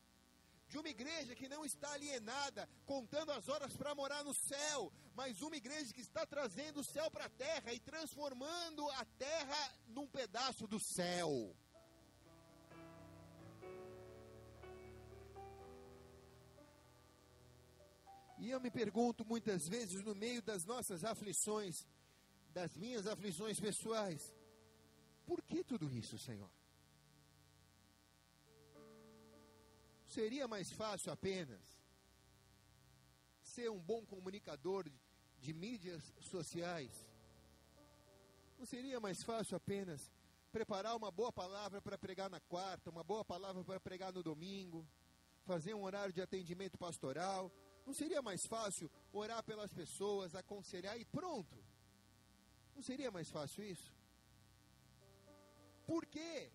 de 0.73 0.79
uma 0.79 0.89
igreja 0.89 1.35
que 1.35 1.51
não 1.51 1.67
está 1.67 1.93
alienada, 1.93 2.67
contando 2.87 3.31
as 3.31 3.47
horas 3.47 3.77
para 3.77 3.95
morar 3.95 4.25
no 4.25 4.33
céu, 4.33 4.91
mas 5.15 5.43
uma 5.43 5.55
igreja 5.55 5.93
que 5.93 6.01
está 6.01 6.25
trazendo 6.25 6.81
o 6.81 6.85
céu 6.85 7.11
para 7.11 7.27
a 7.27 7.29
terra 7.29 7.75
e 7.75 7.79
transformando 7.79 8.89
a 8.93 9.05
terra 9.19 9.75
num 9.89 10.07
pedaço 10.07 10.67
do 10.67 10.81
céu. 10.81 11.55
E 18.39 18.49
eu 18.49 18.59
me 18.59 18.71
pergunto 18.71 19.27
muitas 19.27 19.69
vezes, 19.69 20.03
no 20.03 20.15
meio 20.15 20.41
das 20.41 20.65
nossas 20.65 21.05
aflições, 21.05 21.87
das 22.49 22.75
minhas 22.79 23.07
aflições 23.07 23.61
pessoais, 23.61 24.35
por 25.27 25.43
que 25.43 25.63
tudo 25.63 25.93
isso, 25.93 26.19
Senhor? 26.19 26.51
Seria 30.13 30.47
mais 30.47 30.71
fácil 30.71 31.11
apenas 31.11 31.61
ser 33.41 33.71
um 33.71 33.81
bom 33.81 34.05
comunicador 34.05 34.91
de, 35.39 35.53
mídias 35.55 36.13
sociais? 36.21 36.93
Não 38.59 38.67
seria 38.67 39.01
mais 39.01 39.23
fácil 39.23 39.57
apenas 39.57 40.13
preparar 40.53 40.95
uma 40.95 41.11
boa 41.11 41.33
palavra 41.33 41.81
para 41.81 41.97
pregar 41.97 42.29
na 42.29 42.41
quarta, 42.41 42.91
uma 42.91 43.03
boa 43.03 43.25
palavra 43.25 43.65
para 43.65 43.81
pregar 43.81 44.13
no 44.13 44.23
domingo, 44.23 44.87
fazer 45.45 45.73
um 45.75 45.83
horário 45.83 46.13
de 46.13 46.21
atendimento 46.21 46.77
pastoral? 46.77 47.51
Não 47.87 47.95
seria 47.95 48.21
mais 48.21 48.47
fácil 48.47 48.91
orar 49.13 49.43
pelas 49.43 49.73
pessoas, 49.73 50.35
aconselhar 50.35 51.01
e 51.01 51.05
pronto? 51.07 51.57
Não 52.77 52.83
seria 52.83 53.11
mais 53.11 53.31
fácil 53.31 53.65
isso? 53.65 53.93
Por 55.87 56.07
que 56.07 56.53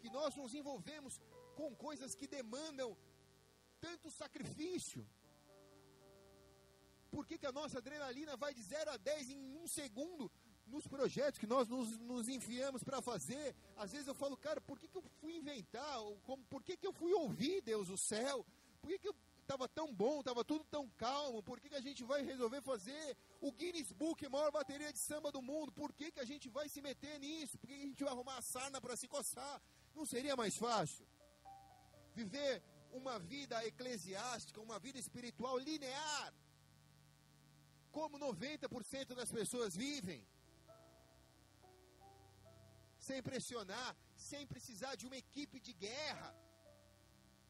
que 0.00 0.10
nós 0.10 0.36
nos 0.36 0.54
envolvemos 0.54 1.18
com 1.54 1.74
coisas 1.74 2.14
que 2.14 2.26
demandam 2.26 2.96
tanto 3.80 4.10
sacrifício? 4.10 5.06
Por 7.10 7.24
que, 7.26 7.38
que 7.38 7.46
a 7.46 7.52
nossa 7.52 7.78
adrenalina 7.78 8.36
vai 8.36 8.52
de 8.52 8.62
0 8.62 8.90
a 8.90 8.96
10 8.96 9.30
em 9.30 9.56
um 9.62 9.68
segundo 9.68 10.30
nos 10.66 10.86
projetos 10.86 11.38
que 11.38 11.46
nós 11.46 11.68
nos, 11.68 11.96
nos 11.98 12.28
enfiamos 12.28 12.82
para 12.82 13.00
fazer? 13.00 13.54
Às 13.76 13.92
vezes 13.92 14.08
eu 14.08 14.14
falo, 14.14 14.36
cara, 14.36 14.60
por 14.60 14.78
que, 14.78 14.88
que 14.88 14.98
eu 14.98 15.04
fui 15.20 15.36
inventar? 15.36 15.96
Como, 16.24 16.44
por 16.46 16.62
que, 16.62 16.76
que 16.76 16.86
eu 16.86 16.92
fui 16.92 17.12
ouvir 17.12 17.60
Deus 17.60 17.86
do 17.88 17.96
céu? 17.96 18.44
Por 18.80 18.88
que, 18.90 18.98
que 18.98 19.08
eu 19.08 19.16
estava 19.44 19.68
tão 19.68 19.94
bom, 19.94 20.20
estava 20.20 20.42
tudo 20.44 20.64
tão 20.64 20.88
calmo, 20.96 21.42
por 21.42 21.60
que, 21.60 21.68
que 21.68 21.76
a 21.76 21.80
gente 21.80 22.02
vai 22.02 22.22
resolver 22.22 22.62
fazer 22.62 23.16
o 23.40 23.52
Guinness 23.52 23.92
Book, 23.92 24.26
maior 24.28 24.50
bateria 24.50 24.92
de 24.92 24.98
samba 24.98 25.30
do 25.30 25.42
mundo? 25.42 25.70
Por 25.70 25.92
que, 25.92 26.10
que 26.10 26.20
a 26.20 26.24
gente 26.24 26.48
vai 26.48 26.68
se 26.68 26.80
meter 26.80 27.20
nisso? 27.20 27.58
Por 27.58 27.68
que, 27.68 27.76
que 27.76 27.82
a 27.82 27.86
gente 27.86 28.02
vai 28.02 28.12
arrumar 28.12 28.38
a 28.38 28.42
sarna 28.42 28.80
para 28.80 28.96
se 28.96 29.06
coçar? 29.06 29.62
Não 29.94 30.04
seria 30.04 30.34
mais 30.34 30.56
fácil? 30.56 31.06
Viver 32.14 32.62
uma 32.92 33.18
vida 33.18 33.56
eclesiástica, 33.66 34.60
uma 34.60 34.78
vida 34.78 34.98
espiritual 34.98 35.58
linear, 35.58 36.32
como 37.90 38.18
90% 38.18 39.14
das 39.14 39.30
pessoas 39.30 39.76
vivem, 39.76 40.20
sem 42.98 43.22
pressionar, 43.22 43.96
sem 44.16 44.46
precisar 44.46 44.94
de 44.94 45.06
uma 45.06 45.16
equipe 45.16 45.58
de 45.60 45.72
guerra, 45.72 46.30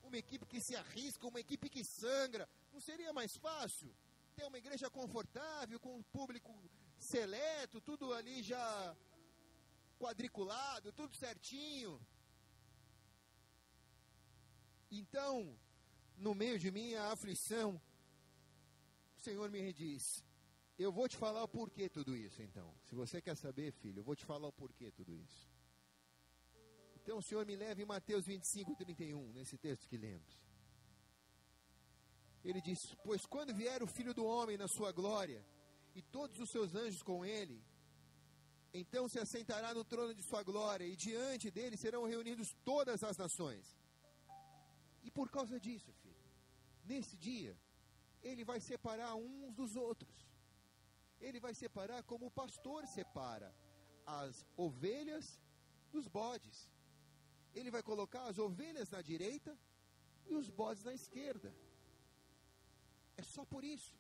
uma 0.03 0.19
equipe 0.19 0.47
que 0.47 0.61
se 0.61 0.75
arrisca, 0.77 1.27
uma 1.27 1.41
equipe 1.41 1.69
que 1.69 1.85
sangra. 1.85 2.49
Não 2.73 2.81
seria 2.81 3.13
mais 3.13 3.37
fácil 3.37 3.95
ter 4.35 4.45
uma 4.45 4.59
igreja 4.59 4.91
confortável, 4.91 5.79
com 5.79 5.97
um 5.97 6.03
público 6.03 6.53
seleto, 6.99 7.81
tudo 7.81 8.13
ali 8.13 8.43
já 8.43 8.97
quadriculado, 9.99 10.93
tudo 10.93 11.15
certinho? 11.17 12.01
Então, 14.91 15.59
no 16.17 16.35
meio 16.35 16.59
de 16.59 16.71
minha 16.71 17.05
aflição, 17.05 17.81
o 19.17 19.21
Senhor 19.21 19.51
me 19.51 19.73
diz: 19.73 20.25
Eu 20.79 20.93
vou 20.93 21.09
te 21.09 21.17
falar 21.17 21.43
o 21.43 21.49
porquê 21.49 21.89
tudo 21.89 22.17
isso, 22.17 22.43
então. 22.43 22.75
Se 22.85 22.95
você 22.95 23.21
quer 23.21 23.37
saber, 23.37 23.73
filho, 23.73 24.01
eu 24.01 24.05
vou 24.05 24.17
te 24.17 24.25
falar 24.25 24.49
o 24.49 24.53
porquê 24.53 24.91
tudo 24.91 25.15
isso. 25.15 25.49
Então 26.97 27.19
o 27.19 27.23
Senhor 27.23 27.45
me 27.45 27.55
leva 27.55 27.83
em 27.83 27.85
Mateus 27.85 28.25
25, 28.25 28.75
31, 28.77 29.33
nesse 29.33 29.59
texto 29.59 29.89
que 29.89 29.97
lemos. 29.97 30.43
Ele 32.43 32.61
diz: 32.61 32.95
Pois 33.05 33.27
quando 33.27 33.55
vier 33.55 33.83
o 33.83 33.87
filho 33.87 34.15
do 34.15 34.25
homem 34.25 34.57
na 34.57 34.69
sua 34.69 34.93
glória, 34.93 35.45
e 35.95 36.03
todos 36.03 36.39
os 36.41 36.51
seus 36.51 36.75
anjos 36.75 37.03
com 37.03 37.25
ele, 37.25 37.63
então 38.73 39.09
se 39.09 39.19
assentará 39.19 39.73
no 39.73 39.85
trono 39.85 40.15
de 40.15 40.23
sua 40.23 40.43
glória, 40.43 40.85
e 40.85 40.97
diante 40.97 41.51
dele 41.51 41.77
serão 41.77 42.05
reunidos 42.05 42.55
todas 42.65 43.05
as 43.05 43.17
nações. 43.17 43.79
E 45.07 45.11
por 45.11 45.31
causa 45.31 45.61
disso, 45.61 45.93
filho, 46.03 46.25
nesse 46.85 47.17
dia, 47.17 47.57
ele 48.23 48.45
vai 48.45 48.59
separar 48.61 49.15
uns 49.15 49.55
dos 49.55 49.77
outros. 49.77 50.17
Ele 51.21 51.39
vai 51.39 51.55
separar 51.55 52.03
como 52.03 52.27
o 52.27 52.31
pastor 52.31 52.87
separa 52.87 53.55
as 54.07 54.45
ovelhas 54.57 55.39
dos 55.93 56.09
bodes. 56.09 56.71
Ele 57.55 57.71
vai 57.71 57.83
colocar 57.83 58.25
as 58.25 58.39
ovelhas 58.39 58.91
na 58.91 59.03
direita 59.03 59.57
e 60.27 60.35
os 60.35 60.49
bodes 60.49 60.83
na 60.85 60.95
esquerda. 60.95 61.55
É 63.17 63.23
só 63.23 63.45
por 63.45 63.63
isso. 63.63 63.95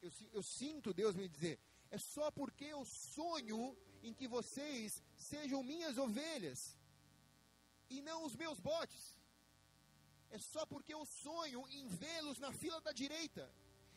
Eu, 0.00 0.12
eu 0.32 0.42
sinto 0.42 0.94
Deus 0.94 1.16
me 1.16 1.26
dizer: 1.26 1.58
é 1.90 1.98
só 1.98 2.30
porque 2.30 2.64
eu 2.64 2.84
sonho 2.84 3.76
em 4.02 4.12
que 4.12 4.28
vocês 4.28 5.02
sejam 5.16 5.62
minhas 5.62 5.98
ovelhas 5.98 6.78
e 7.90 8.00
não 8.00 8.24
os 8.24 8.36
meus 8.36 8.60
bodes 8.60 9.17
é 10.30 10.38
só 10.38 10.64
porque 10.66 10.92
eu 10.94 11.04
sonho 11.06 11.66
em 11.68 11.86
vê-los 11.88 12.38
na 12.38 12.52
fila 12.52 12.80
da 12.80 12.92
direita 12.92 13.50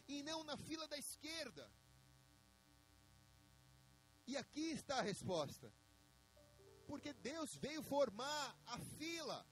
e 0.07 0.23
não 0.23 0.43
na 0.43 0.57
fila 0.57 0.87
da 0.87 0.97
esquerda. 0.97 1.69
E 4.27 4.37
aqui 4.37 4.71
está 4.71 4.97
a 4.99 5.01
resposta. 5.01 5.71
Porque 6.87 7.13
Deus 7.13 7.55
veio 7.55 7.81
formar 7.83 8.55
a 8.65 8.77
fila. 8.97 9.45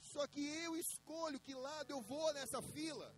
Só 0.00 0.26
que 0.26 0.42
eu 0.64 0.76
escolho 0.76 1.40
que 1.40 1.54
lado 1.54 1.90
eu 1.90 2.00
vou 2.00 2.32
nessa 2.34 2.60
fila. 2.62 3.14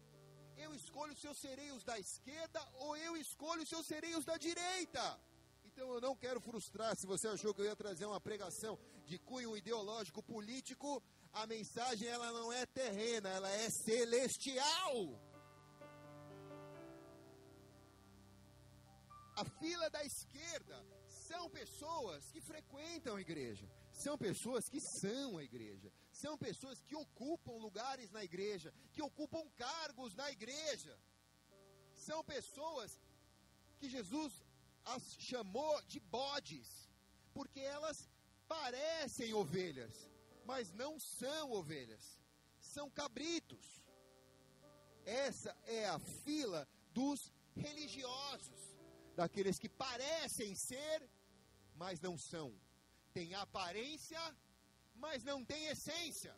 Eu 0.57 0.75
escolho 0.75 1.14
se 1.14 1.26
eu 1.26 1.35
serei 1.35 1.71
os 1.73 1.85
da 1.85 1.99
esquerda 1.99 2.61
ou 2.75 2.97
eu 2.97 3.16
escolho 3.16 3.66
se 3.66 3.75
eu 3.75 3.83
serei 3.83 4.14
os 4.14 4.25
da 4.25 4.37
direita. 4.38 5.21
Então 5.64 5.93
eu 5.93 6.00
não 6.00 6.16
quero 6.16 6.40
frustrar. 6.40 6.97
Se 6.97 7.07
você 7.07 7.28
achou 7.28 7.52
que 7.52 7.61
eu 7.61 7.66
ia 7.66 7.76
trazer 7.76 8.07
uma 8.07 8.21
pregação 8.21 8.78
de 9.05 9.19
cunho 9.19 9.57
ideológico 9.57 10.23
político, 10.23 11.02
a 11.37 11.47
mensagem 11.47 12.09
ela 12.09 12.33
não 12.33 12.50
é 12.50 12.64
terrena, 12.64 13.28
ela 13.28 13.50
é 13.50 13.69
celestial. 13.69 15.21
A 19.37 19.45
fila 19.61 19.90
da 19.90 20.02
esquerda 20.02 20.83
são 21.07 21.50
pessoas 21.50 22.31
que 22.33 22.40
frequentam 22.40 23.16
a 23.16 23.21
igreja, 23.21 23.69
são 23.93 24.16
pessoas 24.16 24.64
que 24.71 24.81
são 24.81 25.37
a 25.37 25.45
igreja, 25.45 25.93
são 26.11 26.38
pessoas 26.38 26.81
que 26.81 26.97
ocupam 26.97 27.52
lugares 27.66 28.11
na 28.11 28.25
igreja, 28.25 28.73
que 28.95 29.02
ocupam 29.02 29.47
cargos 29.59 30.14
na 30.14 30.31
igreja. 30.31 30.99
São 32.07 32.25
pessoas 32.25 32.99
que 33.78 33.90
Jesus 33.90 34.33
as 34.87 35.02
chamou 35.19 35.83
de 35.83 36.00
bodes, 36.00 36.88
porque 37.35 37.61
elas 37.61 38.09
parecem 38.49 39.35
ovelhas, 39.35 40.09
mas 40.47 40.73
não 40.73 40.99
são 40.99 41.50
ovelhas, 41.50 42.05
são 42.61 42.88
cabritos. 42.88 43.85
Essa 45.05 45.57
é 45.65 45.87
a 45.88 45.99
fila 45.99 46.69
dos 46.93 47.33
religiosos, 47.55 48.61
daqueles 49.15 49.59
que 49.59 49.69
parecem 49.69 50.55
ser, 50.55 51.09
mas 51.75 52.00
não 52.00 52.17
são. 52.17 52.55
Tem 53.12 53.35
aparência, 53.35 54.21
mas 54.95 55.25
não 55.25 55.45
tem 55.45 55.67
essência. 55.67 56.35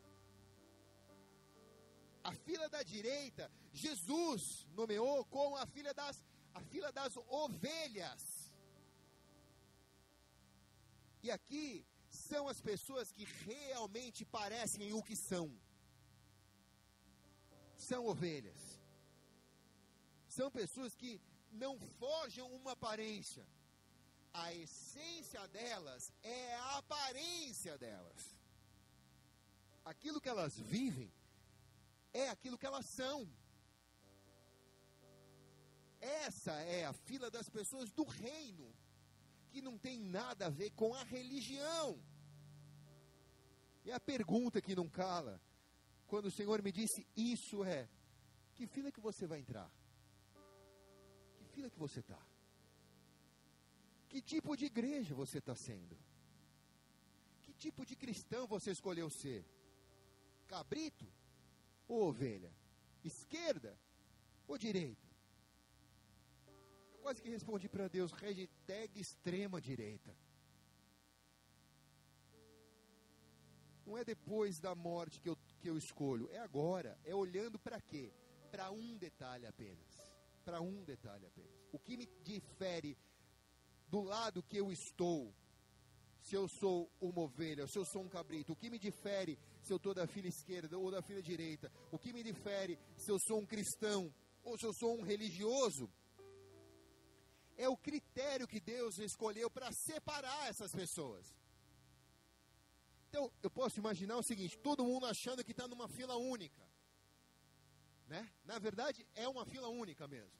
A 2.22 2.32
fila 2.32 2.68
da 2.68 2.82
direita, 2.82 3.50
Jesus 3.72 4.66
nomeou 4.72 5.24
como 5.26 5.56
a 5.56 5.66
fila 5.66 5.92
das, 5.94 6.24
a 6.54 6.60
fila 6.60 6.90
das 6.92 7.16
ovelhas. 7.16 8.52
E 11.22 11.30
aqui 11.30 11.86
são 12.30 12.42
as 12.52 12.60
pessoas 12.70 13.12
que 13.16 13.24
realmente 13.48 14.24
parecem 14.38 14.92
o 14.92 15.02
que 15.08 15.16
são. 15.16 15.46
São 17.90 18.06
ovelhas. 18.06 18.62
São 20.28 20.50
pessoas 20.50 20.94
que 20.94 21.12
não 21.50 21.74
forjam 22.00 22.46
uma 22.58 22.72
aparência. 22.72 23.46
A 24.32 24.52
essência 24.54 25.46
delas 25.48 26.12
é 26.22 26.54
a 26.54 26.78
aparência 26.78 27.78
delas. 27.78 28.36
Aquilo 29.84 30.20
que 30.20 30.28
elas 30.28 30.58
vivem 30.58 31.10
é 32.12 32.28
aquilo 32.28 32.58
que 32.58 32.66
elas 32.66 32.86
são. 32.86 33.18
Essa 36.00 36.52
é 36.78 36.84
a 36.84 36.92
fila 36.92 37.30
das 37.30 37.48
pessoas 37.48 37.90
do 37.90 38.04
reino, 38.04 38.72
que 39.50 39.60
não 39.60 39.76
tem 39.78 39.98
nada 39.98 40.46
a 40.46 40.50
ver 40.50 40.70
com 40.72 40.94
a 40.94 41.02
religião. 41.04 41.98
E 43.88 43.90
a 43.90 43.98
pergunta 43.98 44.60
que 44.60 44.76
não 44.76 44.86
cala, 44.86 45.40
quando 46.06 46.26
o 46.26 46.30
Senhor 46.30 46.60
me 46.62 46.70
disse 46.70 47.06
isso 47.16 47.64
é: 47.64 47.88
que 48.54 48.66
fila 48.66 48.92
que 48.92 49.00
você 49.00 49.26
vai 49.26 49.38
entrar? 49.38 49.66
Que 51.38 51.46
fila 51.46 51.70
que 51.70 51.78
você 51.78 52.00
está? 52.00 52.20
Que 54.10 54.20
tipo 54.20 54.54
de 54.54 54.66
igreja 54.66 55.14
você 55.14 55.38
está 55.38 55.54
sendo? 55.54 55.96
Que 57.40 57.54
tipo 57.54 57.86
de 57.86 57.96
cristão 57.96 58.46
você 58.46 58.72
escolheu 58.72 59.08
ser? 59.08 59.42
Cabrito 60.46 61.10
ou 61.88 62.08
ovelha? 62.08 62.52
Esquerda 63.02 63.74
ou 64.46 64.58
direita? 64.58 65.08
Eu 66.92 66.98
quase 66.98 67.22
que 67.22 67.30
respondi 67.30 67.70
para 67.70 67.88
Deus: 67.88 68.12
hashtag 68.12 69.00
extrema 69.00 69.62
direita. 69.62 70.14
Não 73.88 73.96
é 73.96 74.04
depois 74.04 74.60
da 74.60 74.74
morte 74.74 75.18
que 75.18 75.30
eu, 75.30 75.36
que 75.62 75.70
eu 75.70 75.78
escolho, 75.78 76.28
é 76.30 76.38
agora. 76.40 76.98
É 77.04 77.14
olhando 77.14 77.58
para 77.58 77.80
quê? 77.80 78.12
Para 78.50 78.70
um 78.70 78.98
detalhe 78.98 79.46
apenas. 79.46 79.96
Para 80.44 80.60
um 80.60 80.84
detalhe 80.84 81.24
apenas. 81.24 81.50
O 81.72 81.78
que 81.78 81.96
me 81.96 82.06
difere 82.22 82.98
do 83.88 84.02
lado 84.02 84.42
que 84.42 84.58
eu 84.58 84.70
estou, 84.70 85.34
se 86.20 86.34
eu 86.34 86.46
sou 86.60 86.92
uma 87.00 87.22
ovelha, 87.22 87.66
se 87.66 87.78
eu 87.78 87.84
sou 87.86 88.02
um 88.02 88.10
cabrito, 88.10 88.52
o 88.52 88.56
que 88.56 88.68
me 88.68 88.78
difere 88.78 89.38
se 89.62 89.72
eu 89.72 89.78
estou 89.78 89.94
da 89.94 90.06
fila 90.06 90.28
esquerda 90.28 90.76
ou 90.76 90.90
da 90.90 91.00
fila 91.00 91.22
direita, 91.22 91.72
o 91.90 91.98
que 91.98 92.12
me 92.12 92.22
difere 92.22 92.78
se 92.94 93.10
eu 93.10 93.18
sou 93.26 93.40
um 93.40 93.46
cristão 93.46 94.14
ou 94.44 94.58
se 94.58 94.66
eu 94.66 94.74
sou 94.74 94.98
um 94.98 95.02
religioso, 95.02 95.90
é 97.56 97.66
o 97.66 97.76
critério 97.76 98.46
que 98.46 98.60
Deus 98.60 98.98
escolheu 98.98 99.50
para 99.50 99.72
separar 99.72 100.46
essas 100.50 100.72
pessoas. 100.72 101.37
Então, 103.08 103.32
eu 103.42 103.50
posso 103.50 103.78
imaginar 103.78 104.16
o 104.16 104.22
seguinte: 104.22 104.58
todo 104.58 104.84
mundo 104.84 105.06
achando 105.06 105.44
que 105.44 105.52
está 105.52 105.66
numa 105.66 105.88
fila 105.88 106.16
única. 106.16 106.62
Né? 108.06 108.30
Na 108.44 108.58
verdade, 108.58 109.06
é 109.14 109.26
uma 109.28 109.44
fila 109.44 109.68
única 109.68 110.06
mesmo. 110.06 110.32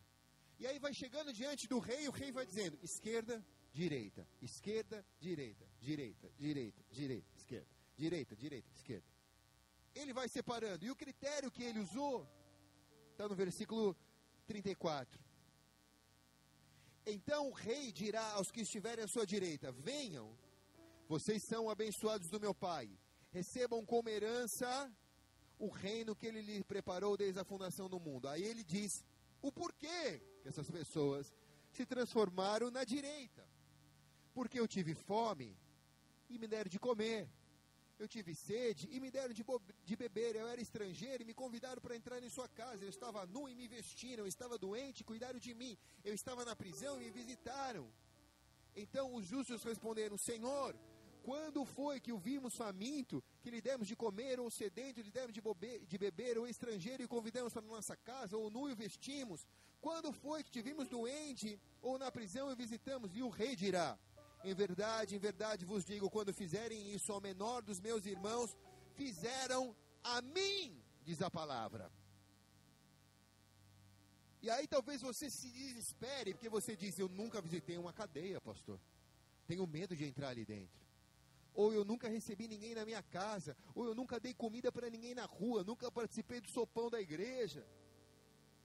E 0.59 0.67
aí 0.67 0.79
vai 0.79 0.93
chegando 0.93 1.33
diante 1.33 1.69
do 1.69 1.79
rei, 1.79 2.09
o 2.09 2.11
rei 2.11 2.31
vai 2.33 2.45
dizendo: 2.45 2.79
esquerda, 2.83 3.45
direita, 3.73 4.27
esquerda, 4.43 5.05
direita, 5.21 5.67
direita, 5.81 6.31
direita, 6.37 6.85
direita, 6.91 7.29
esquerda, 7.37 7.69
direita, 7.97 8.37
direita, 8.37 8.69
esquerda. 8.75 9.07
Ele 9.95 10.13
vai 10.13 10.29
separando. 10.29 10.85
E 10.85 10.91
o 10.91 10.97
critério 10.97 11.51
que 11.51 11.63
ele 11.63 11.81
usou 11.81 12.29
está 13.13 13.29
no 13.29 13.35
versículo 13.35 13.97
34. 14.47 15.21
Então 17.07 17.49
o 17.49 17.53
rei 17.53 17.91
dirá 17.91 18.33
aos 18.33 18.51
que 18.51 18.61
estiverem 18.61 19.05
à 19.05 19.09
sua 19.09 19.27
direita: 19.27 19.73
Venham, 19.73 20.37
vocês 21.09 21.43
são 21.43 21.71
abençoados 21.71 22.29
do 22.29 22.39
meu 22.39 22.55
Pai, 22.55 22.91
recebam 23.31 23.85
como 23.85 24.11
herança 24.11 24.93
o 25.59 25.69
reino 25.69 26.15
que 26.15 26.27
ele 26.27 26.43
lhe 26.43 26.63
preparou 26.63 27.17
desde 27.17 27.41
a 27.41 27.45
fundação 27.45 27.89
do 27.89 27.99
mundo. 27.99 28.29
Aí 28.29 28.45
ele 28.45 28.63
diz 28.63 29.05
o 29.41 29.51
porquê 29.51 30.23
que 30.43 30.49
essas 30.49 30.71
pessoas 30.71 31.33
se 31.71 31.87
transformaram 31.87 32.71
na 32.71 32.85
direita. 32.85 33.49
Porque 34.35 34.61
eu 34.61 34.69
tive 34.69 34.95
fome 34.95 35.57
e 36.29 36.39
me 36.39 36.47
deram 36.47 36.69
de 36.69 36.79
comer. 36.79 37.29
Eu 37.99 38.07
tive 38.07 38.33
sede 38.35 38.89
e 38.93 39.01
me 39.01 39.11
deram 39.11 39.35
de, 39.35 39.45
de 39.85 39.97
beber. 39.97 40.37
Eu 40.37 40.47
era 40.47 40.61
estrangeiro 40.61 41.23
e 41.23 41.27
me 41.27 41.35
convidaram 41.35 41.83
para 41.83 41.97
entrar 41.97 42.23
em 42.23 42.29
sua 42.29 42.49
casa. 42.49 42.85
Eu 42.85 42.89
estava 42.89 43.27
nu 43.27 43.49
e 43.49 43.55
me 43.57 43.67
vestiram. 43.67 44.23
Eu 44.23 44.29
estava 44.29 44.57
doente 44.57 45.01
e 45.01 45.05
cuidaram 45.05 45.41
de 45.41 45.53
mim. 45.55 45.77
Eu 46.05 46.15
estava 46.15 46.45
na 46.45 46.55
prisão 46.55 47.01
e 47.01 47.07
me 47.07 47.11
visitaram. 47.11 47.91
Então 48.77 49.13
os 49.15 49.27
justos 49.27 49.65
responderam: 49.65 50.17
Senhor, 50.17 50.77
quando 51.29 51.63
foi 51.67 52.01
que 52.01 52.11
o 52.11 52.17
vimos 52.17 52.55
faminto, 52.57 53.23
que 53.43 53.51
lhe 53.51 53.61
demos 53.61 53.87
de 53.87 53.95
comer, 53.95 54.41
ou 54.41 54.51
sedento, 54.51 55.03
lhe 55.03 55.11
demos 55.11 55.35
de, 55.35 55.43
de 55.87 55.99
beber, 55.99 56.39
ou 56.39 56.49
estrangeiro 56.49 57.03
e 57.03 57.07
convidamos 57.07 57.53
para 57.53 57.61
nossa 57.61 57.95
casa, 57.99 58.35
ou 58.35 58.49
nu 58.51 58.71
e 58.71 58.75
vestimos? 58.75 59.47
Quando 59.79 60.11
foi 60.11 60.43
que 60.43 60.51
te 60.51 60.63
vimos 60.63 60.89
doente, 60.89 61.61
ou 61.83 61.99
na 61.99 62.11
prisão 62.11 62.51
e 62.51 62.55
visitamos? 62.55 63.15
E 63.15 63.23
o 63.23 63.29
rei 63.29 63.55
dirá: 63.55 63.99
Em 64.43 64.55
verdade, 64.55 65.17
em 65.17 65.19
verdade 65.19 65.67
vos 65.67 65.85
digo, 65.85 66.09
quando 66.09 66.33
fizerem 66.33 66.95
isso 66.95 67.13
ao 67.13 67.21
menor 67.21 67.61
dos 67.61 67.79
meus 67.79 68.07
irmãos, 68.07 68.57
fizeram 68.95 69.77
a 70.03 70.23
mim, 70.23 70.83
diz 71.05 71.21
a 71.21 71.31
palavra. 71.31 71.93
E 74.41 74.49
aí 74.49 74.67
talvez 74.67 75.03
você 75.03 75.29
se 75.29 75.51
desespere, 75.51 76.33
porque 76.33 76.49
você 76.49 76.75
diz: 76.75 76.99
Eu 76.99 77.11
nunca 77.11 77.43
visitei 77.43 77.77
uma 77.77 77.93
cadeia, 77.93 78.41
pastor. 78.41 78.81
Tenho 79.47 79.67
medo 79.67 79.95
de 79.95 80.07
entrar 80.07 80.31
ali 80.31 80.47
dentro 80.47 80.88
ou 81.59 81.73
eu 81.73 81.85
nunca 81.85 82.09
recebi 82.09 82.47
ninguém 82.47 82.73
na 82.73 82.85
minha 82.85 83.03
casa, 83.03 83.57
ou 83.75 83.85
eu 83.85 83.93
nunca 83.93 84.21
dei 84.21 84.33
comida 84.33 84.71
para 84.71 84.89
ninguém 84.89 85.13
na 85.13 85.25
rua, 85.25 85.65
nunca 85.65 85.91
participei 85.91 86.41
do 86.41 86.49
sopão 86.49 86.89
da 86.89 87.01
igreja, 87.01 87.67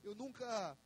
eu 0.04 0.14
nunca 0.14 0.78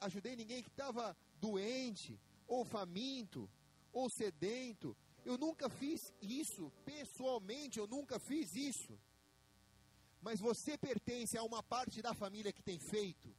ajudei 0.00 0.34
ninguém 0.34 0.60
que 0.60 0.68
estava 0.68 1.16
doente, 1.36 2.18
ou 2.48 2.64
faminto, 2.64 3.48
ou 3.92 4.10
sedento, 4.10 4.96
eu 5.24 5.38
nunca 5.38 5.68
fiz 5.68 6.12
isso, 6.20 6.72
pessoalmente 6.84 7.78
eu 7.78 7.86
nunca 7.86 8.18
fiz 8.18 8.56
isso. 8.56 8.98
Mas 10.20 10.40
você 10.40 10.76
pertence 10.76 11.38
a 11.38 11.44
uma 11.44 11.62
parte 11.62 12.02
da 12.02 12.12
família 12.12 12.52
que 12.52 12.62
tem 12.70 12.80
feito. 12.80 13.32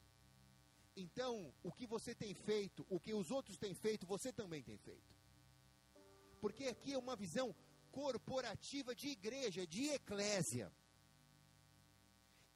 Então, 0.96 1.54
o 1.62 1.74
que 1.74 1.86
você 1.86 2.16
tem 2.16 2.34
feito, 2.34 2.86
o 2.90 3.02
que 3.02 3.14
os 3.14 3.32
outros 3.32 3.58
têm 3.58 3.74
feito, 3.74 4.08
você 4.08 4.32
também 4.32 4.64
tem 4.64 4.78
feito. 4.78 5.14
Porque 6.40 6.66
aqui 6.68 6.94
é 6.94 6.98
uma 6.98 7.18
visão 7.18 7.54
corporativa 7.94 8.96
de 8.96 9.10
igreja, 9.10 9.66
de 9.68 9.84
eclésia. 9.90 10.68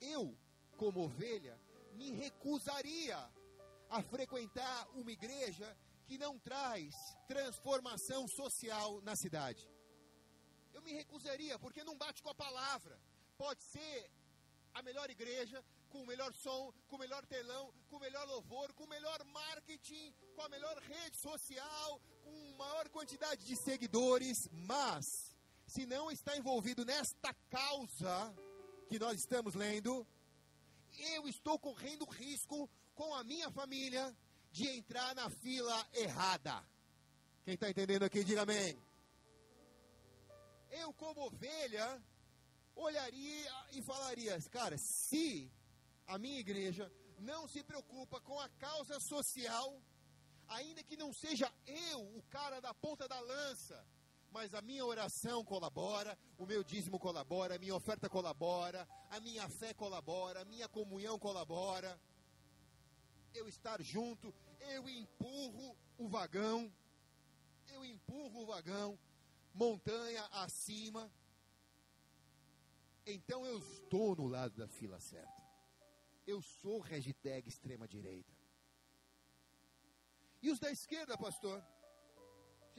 Eu, 0.01 0.35
como 0.75 1.05
ovelha, 1.05 1.55
me 1.93 2.11
recusaria 2.11 3.17
a 3.89 4.01
frequentar 4.01 4.87
uma 4.95 5.11
igreja 5.11 5.77
que 6.07 6.17
não 6.17 6.39
traz 6.39 6.93
transformação 7.27 8.27
social 8.27 9.01
na 9.01 9.15
cidade. 9.15 9.69
Eu 10.73 10.81
me 10.81 10.93
recusaria, 10.93 11.57
porque 11.59 11.83
não 11.83 11.97
bate 11.97 12.21
com 12.23 12.29
a 12.29 12.35
palavra. 12.35 12.99
Pode 13.37 13.63
ser 13.63 14.11
a 14.73 14.81
melhor 14.81 15.09
igreja, 15.09 15.63
com 15.89 16.01
o 16.03 16.05
melhor 16.05 16.33
som, 16.33 16.73
com 16.87 16.95
o 16.95 16.99
melhor 16.99 17.25
telão, 17.25 17.73
com 17.89 17.97
o 17.97 17.99
melhor 17.99 18.27
louvor, 18.27 18.73
com 18.73 18.83
o 18.83 18.87
melhor 18.95 19.23
marketing, 19.25 20.13
com 20.35 20.41
a 20.41 20.49
melhor 20.49 20.77
rede 20.79 21.17
social, 21.17 22.01
com 22.23 22.55
maior 22.57 22.89
quantidade 22.89 23.45
de 23.45 23.55
seguidores, 23.55 24.47
mas 24.51 25.26
se 25.67 25.85
não 25.85 26.09
está 26.09 26.35
envolvido 26.37 26.85
nesta 26.85 27.33
causa 27.49 28.33
que 28.87 28.97
nós 28.97 29.19
estamos 29.19 29.53
lendo, 29.53 30.07
eu 30.97 31.27
estou 31.27 31.59
correndo 31.59 32.05
risco 32.05 32.69
com 32.95 33.13
a 33.13 33.23
minha 33.23 33.51
família 33.51 34.15
de 34.49 34.67
entrar 34.67 35.13
na 35.13 35.29
fila 35.29 35.87
errada. 35.93 36.65
Quem 37.43 37.55
está 37.55 37.69
entendendo 37.69 38.03
aqui, 38.03 38.23
diga 38.23 38.41
amém. 38.43 38.77
Eu, 40.71 40.93
como 40.93 41.21
ovelha, 41.25 42.01
olharia 42.75 43.51
e 43.73 43.81
falaria: 43.81 44.41
cara, 44.49 44.77
se 44.77 45.51
a 46.07 46.17
minha 46.17 46.39
igreja 46.39 46.91
não 47.19 47.47
se 47.47 47.61
preocupa 47.63 48.21
com 48.21 48.39
a 48.39 48.49
causa 48.49 48.99
social, 48.99 49.81
ainda 50.47 50.81
que 50.83 50.95
não 50.95 51.11
seja 51.13 51.51
eu 51.65 52.01
o 52.15 52.23
cara 52.29 52.61
da 52.61 52.73
ponta 52.73 53.07
da 53.07 53.19
lança, 53.19 53.85
mas 54.31 54.53
a 54.53 54.61
minha 54.61 54.85
oração 54.85 55.43
colabora, 55.43 56.17
o 56.37 56.45
meu 56.45 56.63
dízimo 56.63 56.99
colabora, 56.99 57.55
a 57.55 57.59
minha 57.59 57.75
oferta 57.75 58.09
colabora, 58.09 58.87
a 59.09 59.19
minha 59.19 59.47
fé 59.49 59.73
colabora, 59.73 60.41
a 60.41 60.45
minha 60.45 60.67
comunhão 60.67 61.17
colabora. 61.17 61.99
Eu 63.33 63.47
estar 63.47 63.81
junto, 63.81 64.33
eu 64.59 64.87
empurro 64.89 65.77
o 65.97 66.07
vagão, 66.07 66.71
eu 67.69 67.85
empurro 67.85 68.43
o 68.43 68.45
vagão, 68.45 68.99
montanha 69.53 70.23
acima. 70.31 71.11
Então 73.05 73.45
eu 73.45 73.57
estou 73.57 74.15
no 74.15 74.27
lado 74.27 74.55
da 74.55 74.67
fila 74.67 74.99
certa. 74.99 75.41
Eu 76.25 76.41
sou 76.41 76.79
hashtag 76.79 77.47
extrema 77.47 77.87
direita. 77.87 78.35
E 80.41 80.51
os 80.51 80.59
da 80.59 80.71
esquerda, 80.71 81.17
pastor? 81.17 81.63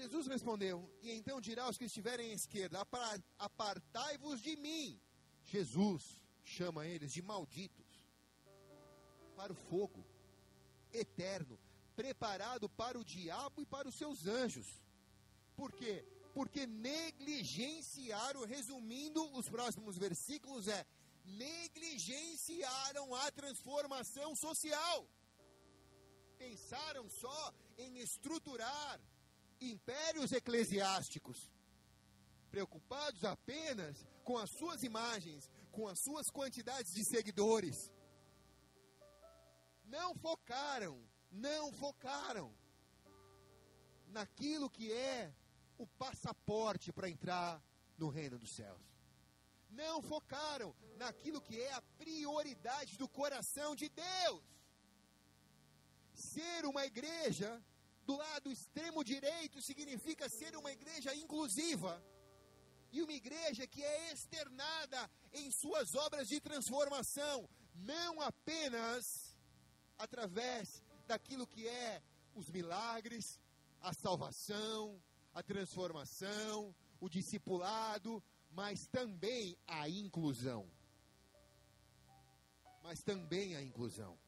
Jesus 0.01 0.29
respondeu: 0.29 0.77
E 1.03 1.11
então 1.11 1.41
dirá 1.41 1.65
aos 1.65 1.77
que 1.77 1.87
estiverem 1.87 2.31
à 2.31 2.35
esquerda: 2.35 2.87
Apartai-vos 3.39 4.41
de 4.41 4.55
mim. 4.57 5.01
Jesus 5.45 6.21
chama 6.45 6.87
eles 6.87 7.13
de 7.13 7.21
malditos 7.21 7.89
para 9.35 9.53
o 9.53 9.57
fogo 9.57 10.05
eterno, 10.93 11.59
preparado 11.97 12.69
para 12.69 12.99
o 12.99 13.05
diabo 13.05 13.61
e 13.61 13.67
para 13.67 13.89
os 13.89 13.97
seus 13.97 14.27
anjos. 14.27 14.69
Por 15.57 15.73
quê? 15.73 16.05
Porque 16.33 16.65
negligenciaram, 16.67 18.45
resumindo 18.45 19.21
os 19.37 19.49
próximos 19.49 19.99
versículos, 19.99 20.69
é 20.69 20.87
negligenciaram 21.25 23.15
a 23.15 23.31
transformação 23.33 24.37
social. 24.37 25.09
Pensaram 26.39 27.11
só 27.11 27.55
em 27.77 27.99
estruturar 27.99 29.01
impérios 29.61 30.33
eclesiásticos, 30.33 31.51
preocupados 32.51 33.25
apenas 33.25 34.07
com 34.25 34.37
as 34.39 34.51
suas 34.51 34.83
imagens, 34.83 35.51
com 35.71 35.87
as 35.87 35.99
suas 35.99 36.31
quantidades 36.31 36.93
de 36.93 37.05
seguidores. 37.05 37.93
Não 39.85 40.15
focaram, 40.15 41.03
não 41.31 41.73
focaram 41.73 42.55
naquilo 44.09 44.71
que 44.71 44.93
é 44.93 45.33
o 45.77 45.87
passaporte 45.87 46.93
para 46.93 47.09
entrar 47.09 47.63
no 47.97 48.09
reino 48.09 48.39
dos 48.39 48.51
céus. 48.51 48.83
Não 49.71 50.03
focaram 50.03 50.75
naquilo 50.97 51.41
que 51.41 51.61
é 51.61 51.73
a 51.73 51.83
prioridade 51.99 52.97
do 52.97 53.09
coração 53.09 53.77
de 53.77 53.89
Deus. 53.89 54.43
Ser 56.15 56.65
uma 56.65 56.85
igreja 56.85 57.63
do 58.09 58.17
lado 58.17 58.51
extremo 58.51 59.05
direito 59.05 59.61
significa 59.61 60.31
ser 60.31 60.57
uma 60.57 60.73
igreja 60.73 61.15
inclusiva 61.15 62.03
e 62.91 63.03
uma 63.03 63.13
igreja 63.13 63.67
que 63.67 63.83
é 63.85 64.13
externada 64.15 65.11
em 65.31 65.51
suas 65.51 65.95
obras 65.95 66.27
de 66.27 66.41
transformação, 66.41 67.47
não 67.75 68.19
apenas 68.23 69.37
através 69.99 70.83
daquilo 71.07 71.47
que 71.47 71.69
é 71.69 72.03
os 72.35 72.49
milagres, 72.51 73.39
a 73.83 73.93
salvação, 73.93 74.99
a 75.35 75.43
transformação, 75.43 76.75
o 76.99 77.11
discipulado, 77.11 78.25
mas 78.51 78.87
também 78.87 79.55
a 79.67 79.87
inclusão. 79.87 80.67
Mas 82.83 83.03
também 83.03 83.55
a 83.55 83.61
inclusão. 83.63 84.19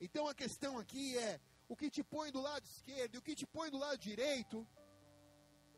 Então 0.00 0.26
a 0.26 0.34
questão 0.34 0.78
aqui 0.78 1.16
é: 1.16 1.40
o 1.68 1.76
que 1.76 1.90
te 1.90 2.02
põe 2.02 2.30
do 2.32 2.40
lado 2.40 2.64
esquerdo 2.64 3.14
e 3.14 3.18
o 3.18 3.22
que 3.22 3.34
te 3.34 3.46
põe 3.46 3.70
do 3.70 3.78
lado 3.78 3.98
direito 3.98 4.66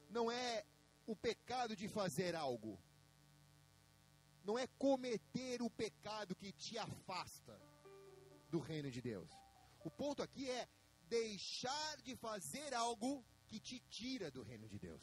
não 0.09 0.31
é 0.31 0.64
o 1.07 1.16
pecado 1.16 1.74
de 1.74 1.88
fazer 1.88 2.35
algo, 2.35 2.79
não 4.44 4.59
é 4.59 4.66
cometer 4.79 5.61
o 5.62 5.70
pecado 5.70 6.35
que 6.35 6.53
te 6.53 6.79
afasta 6.79 7.61
do 8.48 8.61
reino 8.61 8.90
de 8.90 9.00
Deus. 9.00 9.31
O 9.85 9.90
ponto 9.90 10.22
aqui 10.22 10.48
é 10.48 10.68
deixar 11.09 11.96
de 12.03 12.14
fazer 12.16 12.72
algo 12.74 13.24
que 13.46 13.59
te 13.59 13.81
tira 13.88 14.31
do 14.31 14.42
reino 14.42 14.68
de 14.68 14.79
Deus. 14.79 15.03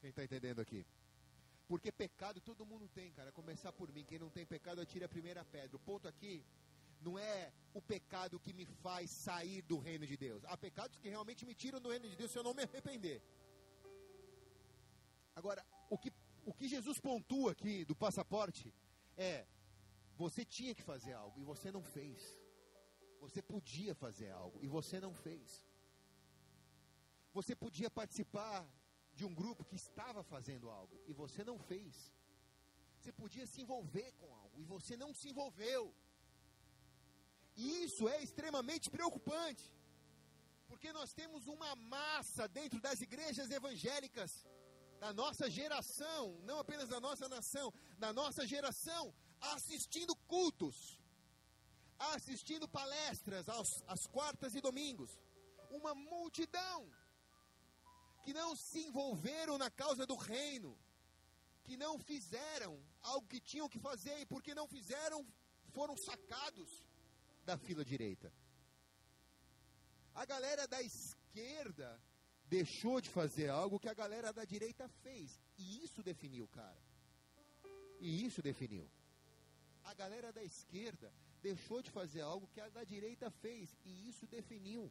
Quem 0.00 0.10
está 0.10 0.24
entendendo 0.24 0.60
aqui? 0.60 0.86
Porque 1.68 1.90
pecado 1.90 2.40
todo 2.40 2.64
mundo 2.64 2.88
tem, 2.88 3.10
cara. 3.12 3.32
Começar 3.32 3.72
por 3.72 3.92
mim. 3.92 4.04
Quem 4.04 4.18
não 4.18 4.30
tem 4.30 4.46
pecado, 4.46 4.80
atire 4.80 5.04
a 5.04 5.08
primeira 5.08 5.44
pedra. 5.44 5.76
O 5.76 5.80
ponto 5.80 6.06
aqui 6.06 6.44
não 7.06 7.18
é 7.18 7.52
o 7.72 7.80
pecado 7.80 8.40
que 8.44 8.52
me 8.58 8.66
faz 8.84 9.10
sair 9.10 9.62
do 9.62 9.78
reino 9.78 10.06
de 10.10 10.16
Deus. 10.16 10.44
Há 10.44 10.56
pecados 10.56 10.98
que 11.00 11.08
realmente 11.08 11.46
me 11.48 11.54
tiram 11.54 11.80
do 11.80 11.90
reino 11.94 12.08
de 12.08 12.16
Deus 12.20 12.30
se 12.32 12.38
eu 12.38 12.46
não 12.48 12.54
me 12.58 12.64
arrepender. 12.64 13.22
Agora, 15.34 15.64
o 15.94 15.96
que, 16.02 16.10
o 16.44 16.52
que 16.52 16.66
Jesus 16.74 16.98
pontua 16.98 17.52
aqui 17.52 17.84
do 17.84 17.94
passaporte 17.94 18.74
é: 19.16 19.46
você 20.16 20.44
tinha 20.44 20.74
que 20.74 20.82
fazer 20.82 21.12
algo 21.12 21.38
e 21.40 21.44
você 21.44 21.70
não 21.70 21.82
fez. 21.82 22.20
Você 23.20 23.40
podia 23.42 23.94
fazer 23.94 24.30
algo 24.30 24.58
e 24.64 24.68
você 24.76 24.98
não 25.06 25.14
fez. 25.14 25.64
Você 27.32 27.54
podia 27.54 27.90
participar 27.90 28.66
de 29.14 29.24
um 29.24 29.34
grupo 29.34 29.64
que 29.64 29.76
estava 29.76 30.22
fazendo 30.22 30.70
algo 30.70 30.98
e 31.06 31.12
você 31.12 31.44
não 31.44 31.58
fez. 31.58 32.12
Você 32.98 33.12
podia 33.12 33.46
se 33.46 33.60
envolver 33.60 34.10
com 34.20 34.34
algo 34.34 34.60
e 34.60 34.64
você 34.64 34.96
não 34.96 35.12
se 35.14 35.28
envolveu. 35.28 35.94
E 37.56 37.84
isso 37.84 38.08
é 38.08 38.22
extremamente 38.22 38.90
preocupante, 38.90 39.64
porque 40.68 40.92
nós 40.92 41.12
temos 41.12 41.46
uma 41.46 41.74
massa 41.76 42.46
dentro 42.46 42.78
das 42.80 43.00
igrejas 43.00 43.50
evangélicas 43.50 44.46
da 44.98 45.12
nossa 45.12 45.48
geração, 45.48 46.38
não 46.44 46.58
apenas 46.58 46.88
da 46.88 47.00
nossa 47.00 47.28
nação, 47.28 47.72
da 47.98 48.12
nossa 48.12 48.46
geração, 48.46 49.14
assistindo 49.40 50.14
cultos, 50.34 51.00
assistindo 51.98 52.68
palestras 52.68 53.48
aos, 53.48 53.82
às 53.86 54.06
quartas 54.06 54.54
e 54.54 54.60
domingos. 54.60 55.18
Uma 55.70 55.94
multidão 55.94 56.90
que 58.22 58.32
não 58.32 58.54
se 58.56 58.80
envolveram 58.86 59.56
na 59.56 59.70
causa 59.70 60.04
do 60.06 60.16
reino, 60.16 60.78
que 61.64 61.76
não 61.76 61.98
fizeram 61.98 62.72
algo 63.02 63.26
que 63.26 63.40
tinham 63.40 63.68
que 63.68 63.78
fazer 63.78 64.20
e 64.20 64.26
porque 64.26 64.54
não 64.54 64.66
fizeram, 64.68 65.26
foram 65.76 65.96
sacados 65.96 66.70
da 67.46 67.56
fila 67.56 67.84
direita. 67.84 68.32
A 70.14 70.24
galera 70.24 70.66
da 70.66 70.82
esquerda 70.82 71.88
deixou 72.56 73.00
de 73.00 73.08
fazer 73.08 73.48
algo 73.48 73.78
que 73.78 73.88
a 73.88 73.94
galera 73.94 74.32
da 74.32 74.44
direita 74.44 74.88
fez. 75.02 75.40
E 75.56 75.84
isso 75.84 76.02
definiu, 76.02 76.48
cara. 76.48 76.82
E 78.00 78.24
isso 78.26 78.42
definiu. 78.42 78.86
A 79.84 79.94
galera 79.94 80.32
da 80.32 80.42
esquerda 80.42 81.12
deixou 81.40 81.80
de 81.80 81.90
fazer 81.90 82.22
algo 82.22 82.48
que 82.48 82.60
a 82.60 82.68
da 82.68 82.84
direita 82.84 83.30
fez. 83.30 83.76
E 83.84 84.08
isso 84.08 84.26
definiu. 84.26 84.90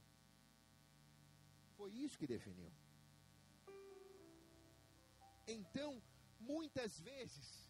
Foi 1.78 1.92
isso 1.92 2.18
que 2.18 2.28
definiu. 2.28 2.72
Então, 5.48 6.02
muitas 6.40 7.00
vezes, 7.02 7.70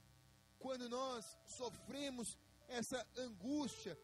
quando 0.59 0.87
nós 0.87 1.37
sofremos 1.45 2.37
essa 2.67 3.05
angústia, 3.17 3.97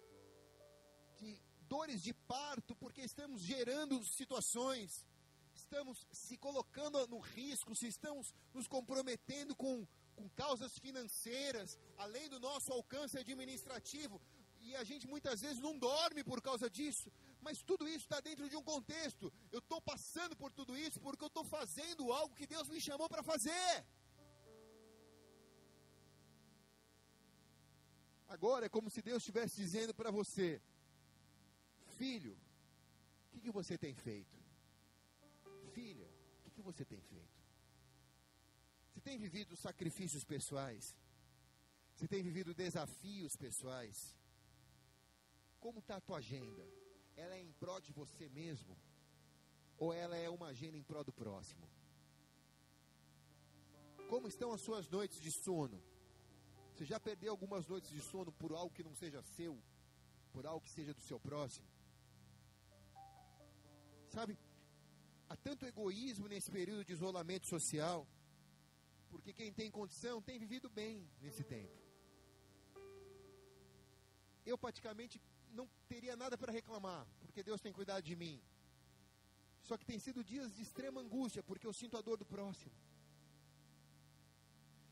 de 1.22 1.40
dores 1.70 2.02
de 2.02 2.14
parto, 2.14 2.76
porque 2.76 3.02
estamos 3.02 3.42
gerando 3.42 4.04
situações, 4.04 4.90
estamos 5.54 6.06
se 6.12 6.36
colocando 6.38 7.08
no 7.08 7.20
risco, 7.20 7.76
se 7.76 7.88
estamos 7.88 8.34
nos 8.54 8.68
comprometendo 8.68 9.56
com, 9.56 9.88
com 10.16 10.28
causas 10.30 10.78
financeiras, 10.80 11.80
além 11.98 12.28
do 12.28 12.40
nosso 12.40 12.74
alcance 12.74 13.18
administrativo. 13.18 14.20
e 14.64 14.76
a 14.76 14.84
gente 14.90 15.06
muitas 15.08 15.42
vezes 15.42 15.60
não 15.60 15.76
dorme 15.78 16.24
por 16.24 16.40
causa 16.48 16.70
disso, 16.70 17.08
mas 17.46 17.64
tudo 17.70 17.88
isso 17.88 18.06
está 18.08 18.20
dentro 18.20 18.48
de 18.52 18.56
um 18.56 18.64
contexto. 18.74 19.32
Eu 19.52 19.60
estou 19.60 19.80
passando 19.82 20.36
por 20.42 20.52
tudo 20.60 20.78
isso 20.78 21.00
porque 21.06 21.24
eu 21.24 21.32
estou 21.34 21.44
fazendo 21.44 22.12
algo 22.20 22.36
que 22.36 22.52
Deus 22.56 22.68
me 22.74 22.82
chamou 22.88 23.08
para 23.10 23.24
fazer. 23.24 23.72
Agora 28.36 28.66
é 28.68 28.70
como 28.70 28.90
se 28.90 29.02
Deus 29.02 29.22
estivesse 29.24 29.56
dizendo 29.64 29.94
para 29.94 30.12
você: 30.20 30.62
Filho, 32.02 32.36
o 33.26 33.30
que, 33.30 33.40
que 33.42 33.52
você 33.52 33.78
tem 33.78 33.94
feito? 33.94 34.36
Filha, 35.72 36.10
o 36.40 36.42
que, 36.46 36.50
que 36.56 36.62
você 36.64 36.84
tem 36.84 37.00
feito? 37.00 37.40
Você 38.88 39.02
tem 39.02 39.20
vivido 39.20 39.56
sacrifícios 39.56 40.24
pessoais? 40.24 40.96
Você 41.94 42.08
tem 42.08 42.24
vivido 42.24 42.56
desafios 42.56 43.36
pessoais? 43.36 44.18
Como 45.60 45.78
está 45.78 45.98
a 45.98 46.02
tua 46.02 46.18
agenda? 46.18 46.64
Ela 47.16 47.36
é 47.36 47.42
em 47.44 47.52
prol 47.52 47.80
de 47.80 47.92
você 47.94 48.28
mesmo? 48.30 48.76
Ou 49.78 49.94
ela 49.94 50.18
é 50.18 50.28
uma 50.28 50.48
agenda 50.48 50.76
em 50.76 50.82
prol 50.82 51.04
do 51.04 51.14
próximo? 51.14 51.70
Como 54.10 54.28
estão 54.28 54.52
as 54.52 54.62
suas 54.62 54.90
noites 54.90 55.22
de 55.22 55.32
sono? 55.44 55.80
Você 56.74 56.84
já 56.84 57.00
perdeu 57.00 57.32
algumas 57.32 57.68
noites 57.68 57.92
de 57.92 58.02
sono 58.02 58.32
por 58.32 58.54
algo 58.54 58.74
que 58.74 58.88
não 58.90 58.96
seja 58.96 59.22
seu? 59.22 59.62
Por 60.34 60.48
algo 60.48 60.66
que 60.66 60.72
seja 60.72 60.96
do 60.96 61.02
seu 61.02 61.20
próximo? 61.20 61.71
Sabe, 64.16 64.38
há 65.30 65.36
tanto 65.48 65.66
egoísmo 65.66 66.28
nesse 66.28 66.50
período 66.52 66.84
de 66.88 66.94
isolamento 66.98 67.48
social, 67.48 68.00
porque 69.10 69.32
quem 69.40 69.52
tem 69.60 69.72
condição 69.80 70.22
tem 70.22 70.38
vivido 70.46 70.70
bem 70.70 70.96
nesse 71.22 71.44
tempo. 71.56 71.78
Eu 74.46 74.58
praticamente 74.58 75.22
não 75.58 75.66
teria 75.88 76.16
nada 76.24 76.38
para 76.38 76.52
reclamar, 76.60 77.08
porque 77.22 77.44
Deus 77.50 77.62
tem 77.62 77.72
cuidado 77.72 78.04
de 78.04 78.16
mim. 78.24 78.42
Só 79.68 79.78
que 79.78 79.86
tem 79.86 80.00
sido 80.00 80.24
dias 80.24 80.54
de 80.56 80.62
extrema 80.62 81.00
angústia, 81.00 81.42
porque 81.42 81.68
eu 81.68 81.74
sinto 81.82 81.96
a 81.98 82.02
dor 82.02 82.18
do 82.18 82.26
próximo. 82.26 82.76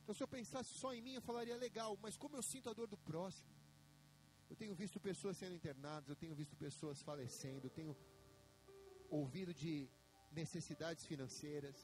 Então, 0.01 0.15
se 0.15 0.23
eu 0.23 0.27
pensasse 0.27 0.71
só 0.81 0.93
em 0.93 1.01
mim, 1.01 1.15
eu 1.15 1.21
falaria 1.21 1.57
legal, 1.57 1.97
mas 2.01 2.15
como 2.15 2.37
eu 2.37 2.43
sinto 2.51 2.69
a 2.69 2.73
dor 2.73 2.87
do 2.87 2.97
próximo, 2.97 3.49
eu 4.49 4.55
tenho 4.55 4.73
visto 4.73 4.97
pessoas 4.99 5.37
sendo 5.37 5.55
internadas, 5.55 6.09
eu 6.09 6.15
tenho 6.15 6.33
visto 6.33 6.55
pessoas 6.55 7.01
falecendo, 7.01 7.67
eu 7.67 7.69
tenho 7.79 7.95
ouvido 9.09 9.53
de 9.53 9.89
necessidades 10.31 11.05
financeiras, 11.05 11.75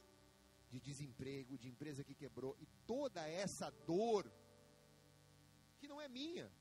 de 0.71 0.79
desemprego, 0.79 1.57
de 1.57 1.67
empresa 1.69 2.03
que 2.03 2.13
quebrou, 2.13 2.55
e 2.59 2.65
toda 2.85 3.27
essa 3.27 3.69
dor, 3.85 4.29
que 5.79 5.87
não 5.87 6.01
é 6.01 6.07
minha, 6.07 6.51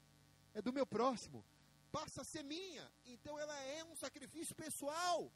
é 0.54 0.62
do 0.62 0.72
meu 0.72 0.86
próximo, 0.86 1.44
passa 1.90 2.22
a 2.22 2.24
ser 2.24 2.42
minha. 2.42 2.90
Então 3.04 3.38
ela 3.38 3.58
é 3.62 3.84
um 3.84 3.96
sacrifício 3.96 4.54
pessoal. 4.54 5.32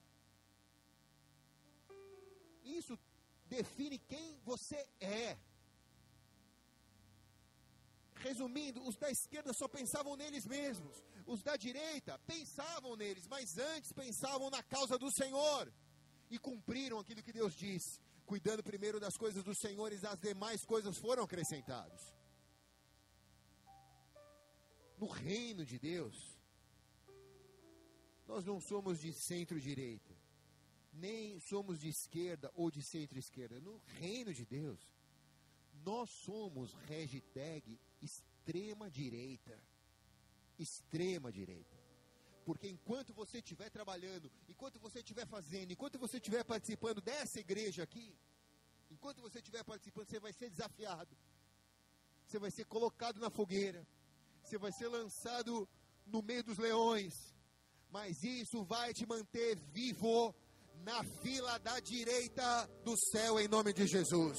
Isso 2.64 2.98
define 3.46 3.98
quem 3.98 4.38
você 4.50 4.88
é. 5.00 5.38
Resumindo, 8.16 8.82
os 8.88 8.96
da 8.96 9.10
esquerda 9.10 9.52
só 9.52 9.68
pensavam 9.68 10.16
neles 10.16 10.46
mesmos. 10.46 10.96
Os 11.28 11.42
da 11.42 11.56
direita 11.56 12.18
pensavam 12.20 12.96
neles, 12.96 13.26
mas 13.26 13.58
antes 13.58 13.92
pensavam 13.92 14.48
na 14.48 14.62
causa 14.62 14.98
do 14.98 15.10
Senhor. 15.12 15.70
E 16.30 16.38
cumpriram 16.38 16.98
aquilo 16.98 17.22
que 17.22 17.32
Deus 17.32 17.54
disse, 17.54 18.00
cuidando 18.24 18.62
primeiro 18.62 18.98
das 18.98 19.14
coisas 19.14 19.44
do 19.44 19.54
Senhor 19.54 19.92
e 19.92 20.06
as 20.06 20.20
demais 20.20 20.64
coisas 20.64 20.96
foram 20.96 21.24
acrescentadas. 21.24 22.00
No 24.96 25.06
reino 25.06 25.66
de 25.66 25.78
Deus, 25.78 26.16
nós 28.26 28.42
não 28.46 28.58
somos 28.58 28.98
de 28.98 29.12
centro-direita, 29.12 30.14
nem 30.94 31.38
somos 31.40 31.78
de 31.78 31.90
esquerda 31.90 32.50
ou 32.54 32.70
de 32.70 32.82
centro-esquerda. 32.82 33.60
No 33.60 33.76
reino 34.00 34.32
de 34.32 34.46
Deus, 34.46 34.80
nós 35.84 36.08
somos 36.08 36.72
hashtag 36.88 37.78
extrema-direita. 38.00 39.67
Extrema-direita. 40.58 41.76
Porque 42.44 42.68
enquanto 42.68 43.12
você 43.12 43.38
estiver 43.38 43.70
trabalhando, 43.70 44.30
enquanto 44.48 44.80
você 44.80 45.00
estiver 45.00 45.26
fazendo, 45.26 45.72
enquanto 45.72 45.98
você 45.98 46.16
estiver 46.16 46.44
participando 46.44 47.00
dessa 47.00 47.38
igreja 47.40 47.82
aqui, 47.82 48.16
enquanto 48.90 49.20
você 49.20 49.38
estiver 49.38 49.62
participando, 49.64 50.08
você 50.08 50.18
vai 50.18 50.32
ser 50.32 50.50
desafiado. 50.50 51.16
Você 52.26 52.38
vai 52.38 52.50
ser 52.50 52.64
colocado 52.64 53.20
na 53.20 53.30
fogueira. 53.30 53.86
Você 54.42 54.56
vai 54.58 54.72
ser 54.72 54.88
lançado 54.88 55.68
no 56.06 56.22
meio 56.22 56.42
dos 56.42 56.56
leões 56.58 57.12
mas 57.90 58.22
isso 58.22 58.64
vai 58.64 58.92
te 58.92 59.06
manter 59.06 59.56
vivo 59.72 60.34
na 60.82 61.02
fila 61.22 61.58
da 61.58 61.80
direita 61.80 62.66
do 62.84 62.94
céu, 63.10 63.40
em 63.40 63.48
nome 63.48 63.72
de 63.72 63.86
Jesus. 63.86 64.38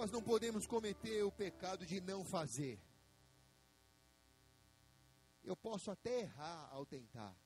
Nós 0.00 0.10
não 0.10 0.22
podemos 0.22 0.66
cometer 0.66 1.22
o 1.24 1.30
pecado 1.30 1.84
de 1.84 2.00
não 2.00 2.24
fazer. 2.24 2.80
Eu 5.44 5.54
posso 5.54 5.90
até 5.90 6.20
errar 6.20 6.70
ao 6.72 6.86
tentar, 6.86 7.36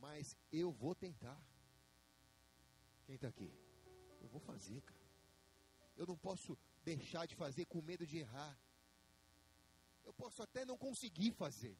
mas 0.00 0.36
eu 0.50 0.72
vou 0.72 0.92
tentar. 0.92 1.40
Quem 3.04 3.14
está 3.14 3.28
aqui? 3.28 3.48
Eu 4.20 4.28
vou 4.28 4.40
fazer, 4.40 4.80
cara. 4.80 5.08
Eu 5.96 6.04
não 6.04 6.16
posso 6.16 6.58
deixar 6.82 7.26
de 7.26 7.36
fazer 7.36 7.64
com 7.66 7.80
medo 7.80 8.04
de 8.04 8.18
errar. 8.18 8.58
Eu 10.04 10.12
posso 10.12 10.42
até 10.42 10.64
não 10.64 10.76
conseguir 10.76 11.30
fazer, 11.30 11.78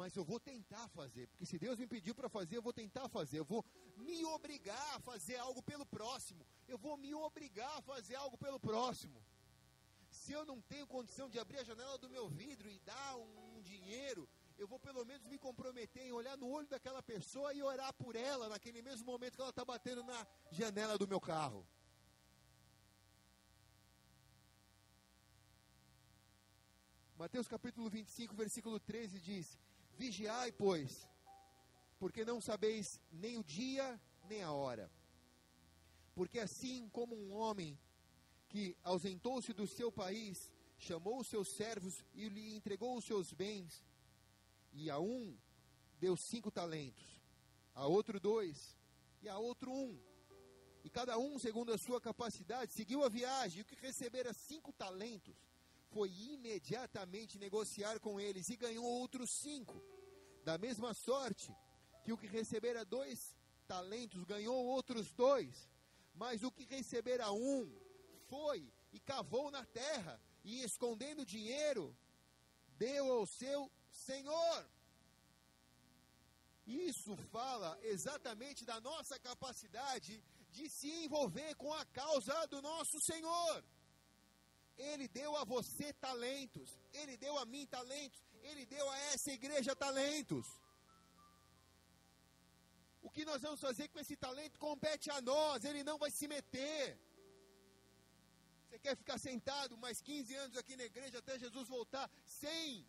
mas 0.00 0.16
eu 0.16 0.24
vou 0.24 0.40
tentar 0.40 0.86
fazer, 0.98 1.24
porque 1.28 1.44
se 1.50 1.58
Deus 1.64 1.78
me 1.78 1.86
pediu 1.94 2.14
para 2.18 2.28
fazer, 2.36 2.56
eu 2.56 2.66
vou 2.68 2.72
tentar 2.72 3.06
fazer. 3.16 3.38
Eu 3.38 3.44
vou 3.44 3.62
me 4.08 4.24
obrigar 4.36 4.88
a 4.96 5.00
fazer 5.08 5.36
algo 5.46 5.62
pelo 5.70 5.84
próximo. 5.96 6.42
Eu 6.72 6.78
vou 6.84 6.94
me 7.02 7.12
obrigar 7.26 7.74
a 7.78 7.82
fazer 7.82 8.14
algo 8.14 8.38
pelo 8.44 8.58
próximo. 8.58 9.18
Se 10.20 10.32
eu 10.32 10.44
não 10.50 10.58
tenho 10.72 10.86
condição 10.86 11.28
de 11.28 11.38
abrir 11.38 11.58
a 11.58 11.68
janela 11.70 11.98
do 11.98 12.08
meu 12.14 12.26
vidro 12.40 12.68
e 12.70 12.78
dar 12.80 13.10
um, 13.18 13.60
dinheiro, 13.72 14.22
eu 14.56 14.66
vou 14.66 14.80
pelo 14.80 15.04
menos 15.04 15.26
me 15.32 15.38
comprometer 15.46 16.02
em 16.06 16.12
olhar 16.12 16.36
no 16.42 16.48
olho 16.48 16.66
daquela 16.74 17.02
pessoa 17.02 17.52
e 17.52 17.62
orar 17.62 17.92
por 18.02 18.16
ela 18.16 18.48
naquele 18.48 18.80
mesmo 18.88 19.04
momento 19.04 19.36
que 19.36 19.42
ela 19.42 19.50
está 19.56 19.66
batendo 19.66 20.02
na 20.02 20.26
janela 20.50 20.96
do 20.96 21.06
meu 21.06 21.20
carro. 21.20 21.62
Mateus 27.18 27.46
capítulo 27.46 27.90
25, 27.90 28.34
versículo 28.34 28.80
13 28.80 29.20
diz: 29.20 29.58
Vigiai, 29.96 30.52
pois, 30.52 31.08
porque 31.98 32.24
não 32.24 32.40
sabeis 32.40 33.00
nem 33.12 33.38
o 33.38 33.44
dia 33.44 34.00
nem 34.28 34.42
a 34.42 34.52
hora. 34.52 34.90
Porque 36.14 36.38
assim 36.38 36.88
como 36.88 37.14
um 37.14 37.32
homem 37.32 37.78
que 38.48 38.76
ausentou-se 38.82 39.52
do 39.52 39.66
seu 39.66 39.92
país, 39.92 40.52
chamou 40.78 41.20
os 41.20 41.28
seus 41.28 41.48
servos 41.48 42.04
e 42.14 42.28
lhe 42.28 42.54
entregou 42.54 42.96
os 42.96 43.04
seus 43.04 43.32
bens, 43.32 43.84
e 44.72 44.88
a 44.90 44.98
um 44.98 45.36
deu 45.98 46.16
cinco 46.16 46.50
talentos, 46.50 47.20
a 47.74 47.86
outro 47.86 48.18
dois, 48.18 48.76
e 49.22 49.28
a 49.28 49.38
outro 49.38 49.72
um. 49.72 50.00
E 50.82 50.88
cada 50.88 51.18
um, 51.18 51.38
segundo 51.38 51.72
a 51.72 51.78
sua 51.78 52.00
capacidade, 52.00 52.72
seguiu 52.72 53.04
a 53.04 53.08
viagem, 53.08 53.58
e 53.58 53.62
o 53.62 53.64
que 53.64 53.74
recebera 53.74 54.32
cinco 54.32 54.72
talentos, 54.72 55.36
foi 55.90 56.10
imediatamente 56.10 57.38
negociar 57.38 57.98
com 58.00 58.20
eles 58.20 58.48
e 58.48 58.56
ganhou 58.56 58.84
outros 58.84 59.30
cinco. 59.42 59.82
Da 60.44 60.56
mesma 60.56 60.94
sorte 60.94 61.52
que 62.02 62.12
o 62.12 62.18
que 62.18 62.26
recebera 62.26 62.84
dois 62.84 63.36
talentos 63.66 64.24
ganhou 64.24 64.66
outros 64.66 65.12
dois. 65.12 65.68
Mas 66.14 66.42
o 66.42 66.50
que 66.50 66.64
recebera 66.64 67.30
um 67.32 67.70
foi 68.28 68.72
e 68.92 68.98
cavou 69.00 69.50
na 69.50 69.64
terra 69.66 70.20
e 70.44 70.62
escondendo 70.62 71.24
dinheiro, 71.24 71.96
deu 72.76 73.12
ao 73.12 73.26
seu 73.26 73.70
senhor. 73.90 74.70
Isso 76.66 77.16
fala 77.30 77.78
exatamente 77.82 78.64
da 78.64 78.80
nossa 78.80 79.18
capacidade 79.18 80.22
de 80.50 80.68
se 80.68 80.90
envolver 81.04 81.54
com 81.56 81.72
a 81.72 81.84
causa 81.86 82.46
do 82.46 82.60
nosso 82.62 83.00
Senhor. 83.00 83.64
Ele 84.88 85.06
deu 85.08 85.36
a 85.36 85.44
você 85.44 85.92
talentos, 86.06 86.68
Ele 87.00 87.16
deu 87.24 87.36
a 87.38 87.44
mim 87.52 87.66
talentos, 87.66 88.20
Ele 88.42 88.64
deu 88.64 88.88
a 88.88 88.98
essa 89.12 89.30
igreja 89.38 89.76
talentos. 89.76 90.46
O 93.02 93.10
que 93.10 93.24
nós 93.24 93.42
vamos 93.42 93.60
fazer 93.60 93.88
com 93.88 93.98
esse 93.98 94.16
talento 94.16 94.58
compete 94.58 95.10
a 95.10 95.20
nós, 95.20 95.64
Ele 95.64 95.82
não 95.82 95.98
vai 95.98 96.10
se 96.10 96.26
meter. 96.26 96.98
Você 98.64 98.78
quer 98.78 98.96
ficar 98.96 99.18
sentado 99.18 99.76
mais 99.84 100.00
15 100.00 100.34
anos 100.42 100.56
aqui 100.56 100.76
na 100.76 100.84
igreja 100.84 101.18
até 101.18 101.38
Jesus 101.38 101.68
voltar 101.68 102.10
sem, 102.24 102.86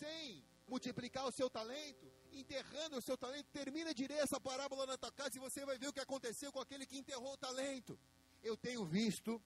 sem 0.00 0.44
multiplicar 0.68 1.24
o 1.26 1.32
seu 1.32 1.48
talento, 1.48 2.06
enterrando 2.32 2.96
o 2.98 3.02
seu 3.08 3.16
talento, 3.16 3.46
termina 3.60 3.94
direito 3.94 4.24
essa 4.24 4.40
parábola 4.40 4.84
na 4.86 4.98
tua 4.98 5.12
casa 5.12 5.36
e 5.36 5.40
você 5.40 5.64
vai 5.64 5.78
ver 5.78 5.88
o 5.88 5.92
que 5.92 6.00
aconteceu 6.00 6.50
com 6.52 6.60
aquele 6.60 6.84
que 6.84 6.98
enterrou 6.98 7.32
o 7.34 7.42
talento. 7.48 7.98
Eu 8.42 8.56
tenho 8.56 8.84
visto 8.84 9.40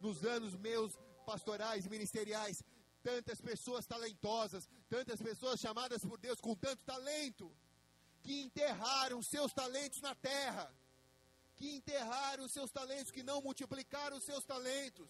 nos 0.00 0.24
anos 0.24 0.54
meus 0.54 0.98
pastorais, 1.26 1.86
ministeriais, 1.86 2.62
tantas 3.02 3.40
pessoas 3.40 3.86
talentosas, 3.86 4.68
tantas 4.88 5.20
pessoas 5.20 5.60
chamadas 5.60 6.04
por 6.04 6.18
Deus 6.18 6.40
com 6.40 6.54
tanto 6.54 6.82
talento, 6.84 7.50
que 8.22 8.42
enterraram 8.42 9.22
seus 9.22 9.52
talentos 9.52 10.00
na 10.00 10.14
terra, 10.14 10.72
que 11.56 11.74
enterraram 11.76 12.48
seus 12.48 12.70
talentos, 12.70 13.10
que 13.10 13.22
não 13.22 13.40
multiplicaram 13.40 14.20
seus 14.20 14.44
talentos, 14.44 15.08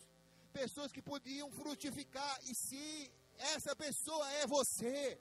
pessoas 0.52 0.92
que 0.92 1.02
podiam 1.02 1.50
frutificar, 1.50 2.38
e 2.44 2.54
se 2.54 3.12
essa 3.38 3.74
pessoa 3.74 4.30
é 4.32 4.46
você, 4.46 5.18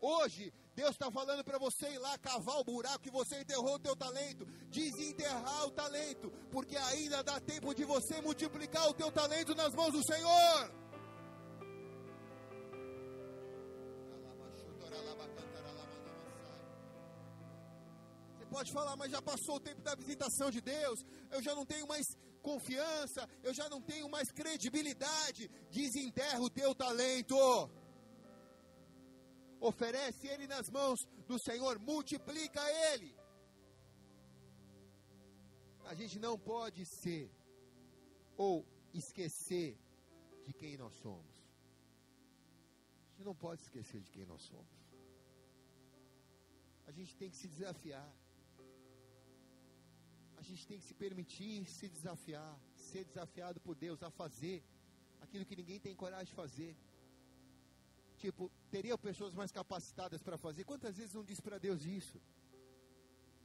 hoje 0.00 0.52
Deus 0.74 0.92
está 0.92 1.10
falando 1.10 1.44
para 1.44 1.58
você 1.58 1.86
ir 1.90 1.98
lá 1.98 2.16
cavar 2.18 2.56
o 2.58 2.64
buraco 2.64 3.00
que 3.00 3.10
você 3.10 3.40
enterrou 3.40 3.74
o 3.74 3.78
teu 3.78 3.94
talento, 3.94 4.46
desenterrar 4.70 5.66
o 5.66 5.70
talento, 5.70 6.30
porque 6.50 6.76
ainda 6.76 7.22
dá 7.22 7.38
tempo 7.40 7.74
de 7.74 7.84
você 7.84 8.20
multiplicar 8.22 8.88
o 8.88 8.94
teu 8.94 9.12
talento 9.12 9.54
nas 9.54 9.74
mãos 9.74 9.92
do 9.92 10.02
Senhor. 10.02 10.72
Você 18.38 18.46
pode 18.46 18.72
falar, 18.72 18.96
mas 18.96 19.10
já 19.10 19.20
passou 19.20 19.56
o 19.56 19.60
tempo 19.60 19.82
da 19.82 19.94
visitação 19.94 20.50
de 20.50 20.62
Deus, 20.62 21.04
eu 21.30 21.42
já 21.42 21.54
não 21.54 21.66
tenho 21.66 21.86
mais 21.86 22.06
confiança, 22.40 23.28
eu 23.42 23.52
já 23.52 23.68
não 23.68 23.80
tenho 23.80 24.08
mais 24.08 24.30
credibilidade. 24.32 25.50
Desenterra 25.70 26.40
o 26.40 26.50
teu 26.50 26.74
talento 26.74 27.36
oferece 29.70 30.26
ele 30.32 30.46
nas 30.54 30.68
mãos 30.68 30.98
do 31.30 31.38
Senhor, 31.38 31.78
multiplica 31.78 32.60
ele. 32.90 33.14
A 35.90 35.94
gente 35.94 36.18
não 36.18 36.34
pode 36.38 36.84
ser 36.84 37.30
ou 38.36 38.66
esquecer 38.92 39.78
de 40.46 40.52
quem 40.60 40.76
nós 40.76 40.94
somos. 41.04 41.34
A 43.06 43.10
gente 43.12 43.24
não 43.30 43.34
pode 43.34 43.62
esquecer 43.62 44.00
de 44.00 44.10
quem 44.10 44.26
nós 44.26 44.42
somos. 44.42 44.82
A 46.86 46.92
gente 46.92 47.16
tem 47.16 47.30
que 47.30 47.36
se 47.36 47.48
desafiar. 47.48 48.10
A 50.36 50.42
gente 50.42 50.66
tem 50.66 50.78
que 50.80 50.84
se 50.84 50.94
permitir 50.94 51.64
se 51.66 51.88
desafiar, 51.88 52.54
ser 52.74 53.04
desafiado 53.04 53.60
por 53.60 53.76
Deus 53.76 54.02
a 54.02 54.10
fazer 54.10 54.64
aquilo 55.20 55.46
que 55.46 55.54
ninguém 55.54 55.78
tem 55.78 55.94
coragem 55.94 56.26
de 56.26 56.34
fazer. 56.34 56.76
Tipo, 58.22 58.48
teriam 58.70 58.96
pessoas 58.96 59.34
mais 59.34 59.50
capacitadas 59.50 60.22
para 60.22 60.38
fazer. 60.38 60.62
Quantas 60.62 60.96
vezes 60.96 61.12
não 61.12 61.24
diz 61.24 61.40
para 61.40 61.58
Deus 61.58 61.84
isso? 61.84 62.18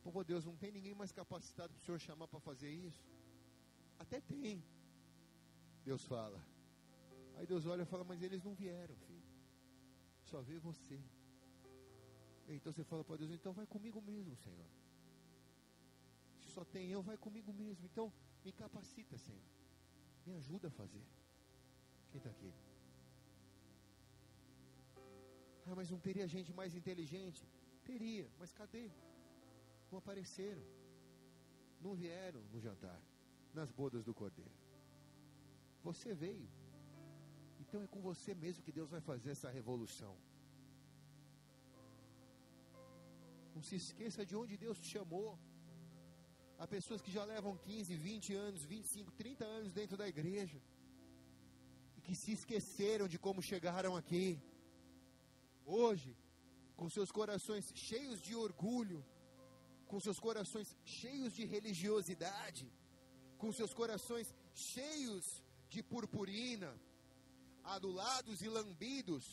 Pô, 0.04 0.24
Deus, 0.24 0.46
não 0.46 0.56
tem 0.56 0.72
ninguém 0.72 0.94
mais 0.94 1.12
capacitado 1.12 1.74
para 1.74 1.82
o 1.82 1.86
Senhor 1.86 2.00
chamar 2.00 2.28
para 2.28 2.40
fazer 2.40 2.70
isso? 2.70 3.04
Até 3.98 4.22
tem. 4.22 4.64
Deus 5.84 6.04
fala. 6.06 6.40
Aí 7.38 7.48
Deus 7.48 7.66
olha 7.66 7.82
e 7.82 7.86
fala, 7.86 8.04
mas 8.04 8.22
eles 8.22 8.44
não 8.44 8.54
vieram, 8.54 8.96
filho. 9.08 9.24
Só 10.26 10.42
vê 10.44 10.60
você. 10.60 11.00
Então 12.48 12.72
você 12.72 12.84
fala 12.84 13.04
para 13.04 13.18
Deus, 13.18 13.32
então 13.32 13.54
vai 13.54 13.66
comigo 13.66 14.00
mesmo, 14.00 14.36
Senhor. 14.36 14.70
Se 16.40 16.52
só 16.52 16.64
tem 16.64 16.92
eu, 16.92 17.02
vai 17.02 17.18
comigo 17.18 17.52
mesmo. 17.52 17.84
Então 17.92 18.14
me 18.46 18.52
capacita, 18.52 19.18
Senhor. 19.18 19.42
Me 20.24 20.36
ajuda 20.36 20.68
a 20.68 20.72
fazer. 20.72 21.06
Quem 22.12 22.20
está 22.20 22.30
aqui? 22.30 22.54
Ah, 25.68 25.76
mas 25.76 25.90
não 25.92 26.00
teria 26.00 26.28
gente 26.28 26.54
mais 26.54 26.74
inteligente? 26.74 27.42
Teria, 27.84 28.28
mas 28.40 28.54
cadê? 28.60 28.90
Não 29.92 30.00
apareceram. 30.00 30.64
Não 31.82 31.94
vieram 31.94 32.42
no 32.54 32.60
jantar, 32.60 33.00
nas 33.54 33.72
bodas 33.72 34.04
do 34.04 34.14
cordeiro. 34.14 34.56
Você 35.84 36.14
veio. 36.14 36.50
Então 37.60 37.82
é 37.84 37.88
com 37.88 38.02
você 38.02 38.34
mesmo 38.34 38.64
que 38.64 38.72
Deus 38.72 38.90
vai 38.90 39.02
fazer 39.02 39.32
essa 39.32 39.50
revolução. 39.50 40.16
Não 43.54 43.62
se 43.62 43.76
esqueça 43.76 44.26
de 44.26 44.36
onde 44.36 44.56
Deus 44.66 44.80
te 44.80 44.90
chamou. 44.96 45.38
Há 46.60 46.66
pessoas 46.68 47.02
que 47.02 47.12
já 47.12 47.24
levam 47.24 47.56
15, 47.58 47.96
20 47.96 48.34
anos, 48.34 48.64
25, 48.64 49.12
30 49.12 49.46
anos 49.46 49.74
dentro 49.74 49.98
da 50.02 50.08
igreja 50.08 50.60
e 51.98 52.02
que 52.02 52.16
se 52.16 52.32
esqueceram 52.32 53.08
de 53.08 53.20
como 53.20 53.42
chegaram 53.42 53.96
aqui 53.96 54.26
hoje, 55.68 56.16
com 56.76 56.90
seus 56.90 57.12
corações 57.12 57.72
cheios 57.76 58.22
de 58.22 58.34
orgulho, 58.36 59.06
com 59.88 60.00
seus 60.00 60.20
corações 60.20 60.76
cheios 60.84 61.34
de 61.34 61.46
religiosidade, 61.46 62.72
com 63.38 63.52
seus 63.52 63.74
corações 63.74 64.34
cheios 64.54 65.44
de 65.70 65.84
purpurina, 65.84 66.72
adulados 67.64 68.42
e 68.42 68.48
lambidos 68.48 69.26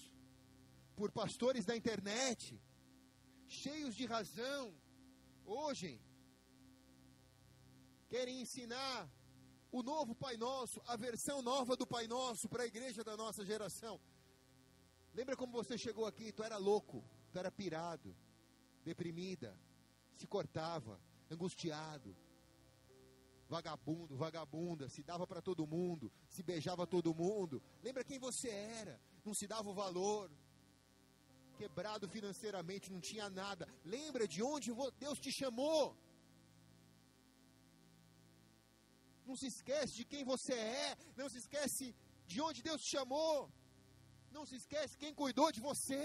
por 0.97 1.11
pastores 1.11 1.65
da 1.65 1.77
internet, 1.77 2.61
cheios 3.47 3.95
de 3.95 4.07
razão, 4.07 4.75
hoje 5.45 6.01
querem 8.09 8.41
ensinar 8.41 9.09
o 9.71 9.83
novo 9.83 10.15
Pai 10.15 10.37
Nosso, 10.37 10.81
a 10.87 10.97
versão 10.97 11.43
nova 11.43 11.77
do 11.77 11.87
Pai 11.87 12.07
Nosso 12.07 12.49
para 12.49 12.63
a 12.65 12.67
igreja 12.67 13.03
da 13.03 13.17
nossa 13.17 13.45
geração. 13.45 14.01
Lembra 15.15 15.37
como 15.37 15.53
você 15.53 15.79
chegou 15.79 16.07
aqui? 16.07 16.33
Tu 16.33 16.43
era 16.43 16.57
louco, 16.57 17.05
tu 17.31 17.39
era 17.39 17.51
pirado, 17.51 18.15
deprimida, 18.85 19.57
se 20.17 20.27
cortava, 20.27 21.01
angustiado, 21.31 22.17
vagabundo, 23.49 24.17
vagabunda, 24.17 24.89
se 24.89 25.03
dava 25.03 25.25
para 25.27 25.41
todo 25.41 25.67
mundo, 25.67 26.13
se 26.29 26.43
beijava 26.43 26.85
todo 26.87 27.15
mundo. 27.15 27.63
Lembra 27.83 28.05
quem 28.05 28.19
você 28.19 28.49
era? 28.49 29.01
Não 29.25 29.35
se 29.35 29.47
dava 29.47 29.69
o 29.71 29.75
valor. 29.75 30.31
Quebrado 31.57 32.09
financeiramente, 32.09 32.91
não 32.91 33.01
tinha 33.01 33.31
nada. 33.31 33.69
Lembra 33.85 34.27
de 34.27 34.43
onde 34.43 34.73
Deus 34.99 35.21
te 35.21 35.31
chamou? 35.31 35.97
Não 39.25 39.37
se 39.37 39.47
esquece 39.47 39.95
de 39.95 40.05
quem 40.05 40.25
você 40.25 40.55
é, 40.55 40.97
não 41.17 41.29
se 41.29 41.39
esquece 41.39 41.95
de 42.27 42.41
onde 42.41 42.63
Deus 42.63 42.81
te 42.83 42.91
chamou. 42.97 43.51
Não 44.37 44.45
se 44.51 44.57
esquece 44.61 45.01
quem 45.03 45.15
cuidou 45.21 45.49
de 45.57 45.61
você 45.69 46.05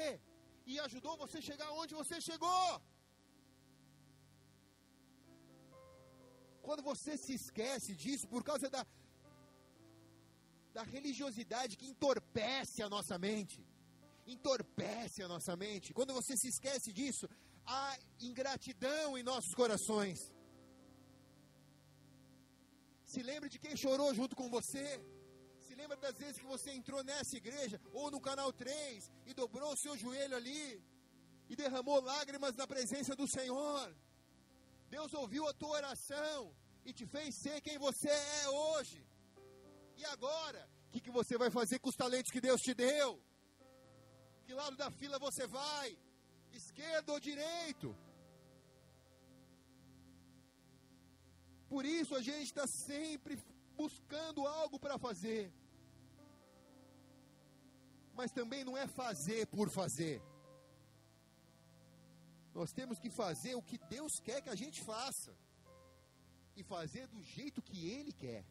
e 0.71 0.79
ajudou 0.85 1.13
você 1.23 1.37
a 1.39 1.47
chegar 1.49 1.69
onde 1.81 1.93
você 2.01 2.15
chegou. 2.29 2.69
Quando 6.67 6.83
você 6.91 7.11
se 7.23 7.33
esquece 7.39 7.91
disso 8.03 8.27
por 8.33 8.43
causa 8.49 8.69
da, 8.75 8.81
da 10.77 10.83
religiosidade 10.95 11.77
que 11.79 11.89
entorpece 11.91 12.83
a 12.83 12.89
nossa 12.95 13.17
mente, 13.27 13.59
entorpece 14.35 15.23
a 15.23 15.29
nossa 15.33 15.55
mente, 15.65 15.93
quando 15.99 16.13
você 16.19 16.35
se 16.41 16.49
esquece 16.53 16.89
disso, 16.99 17.27
há 17.65 17.97
ingratidão 18.29 19.17
em 19.17 19.23
nossos 19.31 19.53
corações. 19.61 20.19
Se 23.11 23.23
lembre 23.23 23.49
de 23.49 23.59
quem 23.63 23.75
chorou 23.75 24.13
junto 24.13 24.35
com 24.35 24.49
você 24.57 24.85
lembra 25.79 25.97
das 26.05 26.17
vezes 26.21 26.39
que 26.41 26.51
você 26.53 26.69
entrou 26.79 27.01
nessa 27.09 27.35
igreja 27.41 27.77
ou 27.99 28.05
no 28.13 28.19
canal 28.27 28.49
3 28.51 29.11
e 29.29 29.33
dobrou 29.41 29.69
o 29.73 29.81
seu 29.83 29.93
joelho 30.03 30.35
ali 30.39 30.65
e 31.51 31.55
derramou 31.61 31.99
lágrimas 32.11 32.55
na 32.61 32.65
presença 32.73 33.15
do 33.21 33.27
Senhor? 33.35 33.85
Deus 34.95 35.13
ouviu 35.21 35.43
a 35.47 35.53
tua 35.61 35.77
oração 35.81 36.39
e 36.87 36.91
te 36.97 37.05
fez 37.13 37.29
ser 37.43 37.57
quem 37.67 37.77
você 37.87 38.09
é 38.41 38.49
hoje. 38.49 38.99
E 40.01 40.03
agora, 40.15 40.61
o 40.87 40.89
que, 40.91 41.01
que 41.05 41.15
você 41.19 41.37
vai 41.43 41.49
fazer 41.59 41.79
com 41.79 41.89
os 41.93 41.99
talentos 42.03 42.33
que 42.33 42.45
Deus 42.47 42.61
te 42.67 42.73
deu? 42.73 43.09
Que 44.45 44.53
lado 44.61 44.75
da 44.83 44.89
fila 44.99 45.17
você 45.27 45.45
vai? 45.47 45.87
Esquerdo 46.61 47.09
ou 47.13 47.19
direito? 47.29 47.95
Por 51.73 51.85
isso 51.85 52.13
a 52.19 52.21
gente 52.29 52.47
está 52.51 52.67
sempre 52.67 53.33
buscando 53.81 54.45
algo 54.45 54.77
para 54.77 54.97
fazer 55.07 55.41
mas 58.19 58.31
também 58.39 58.65
não 58.67 58.75
é 58.75 58.85
fazer 58.85 59.47
por 59.47 59.67
fazer. 59.69 60.21
Nós 62.53 62.73
temos 62.77 62.99
que 62.99 63.09
fazer 63.09 63.53
o 63.55 63.61
que 63.69 63.77
Deus 63.95 64.19
quer 64.19 64.41
que 64.41 64.49
a 64.55 64.59
gente 64.61 64.79
faça 64.81 65.31
e 66.57 66.61
fazer 66.61 67.07
do 67.07 67.21
jeito 67.35 67.61
que 67.61 67.77
Ele 67.89 68.11
quer. 68.11 68.43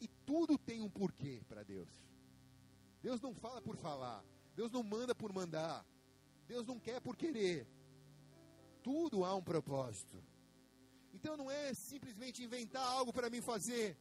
E 0.00 0.06
tudo 0.28 0.56
tem 0.56 0.80
um 0.80 0.92
porquê 0.98 1.34
para 1.48 1.64
Deus. 1.64 1.92
Deus 3.02 3.20
não 3.20 3.34
fala 3.34 3.60
por 3.60 3.76
falar, 3.76 4.20
Deus 4.54 4.70
não 4.70 4.84
manda 4.84 5.12
por 5.22 5.32
mandar, 5.32 5.84
Deus 6.46 6.64
não 6.64 6.78
quer 6.78 7.00
por 7.00 7.16
querer. 7.16 7.66
Tudo 8.84 9.24
há 9.24 9.34
um 9.34 9.42
propósito. 9.42 10.16
Então 11.12 11.36
não 11.36 11.50
é 11.50 11.74
simplesmente 11.74 12.44
inventar 12.44 12.86
algo 12.86 13.12
para 13.12 13.28
mim 13.28 13.40
fazer. 13.40 13.98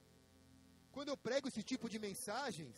Quando 0.92 1.10
eu 1.10 1.18
prego 1.18 1.48
esse 1.48 1.64
tipo 1.64 1.90
de 1.90 1.98
mensagens, 1.98 2.76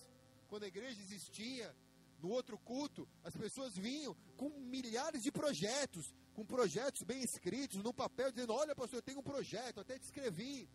quando 0.49 0.63
a 0.63 0.67
igreja 0.67 0.99
existia, 0.99 1.73
no 2.21 2.29
outro 2.29 2.57
culto, 2.57 3.07
as 3.23 3.35
pessoas 3.35 3.77
vinham 3.77 4.15
com 4.35 4.49
milhares 4.49 5.23
de 5.23 5.31
projetos, 5.31 6.13
com 6.33 6.43
projetos 6.45 7.03
bem 7.03 7.21
escritos 7.21 7.81
no 7.81 7.93
papel, 7.93 8.31
dizendo: 8.31 8.53
Olha, 8.53 8.75
pastor, 8.75 8.97
eu 8.97 9.03
tenho 9.03 9.19
um 9.19 9.23
projeto, 9.23 9.79
até 9.79 9.97
te 9.97 10.03
escrevi. 10.03 10.67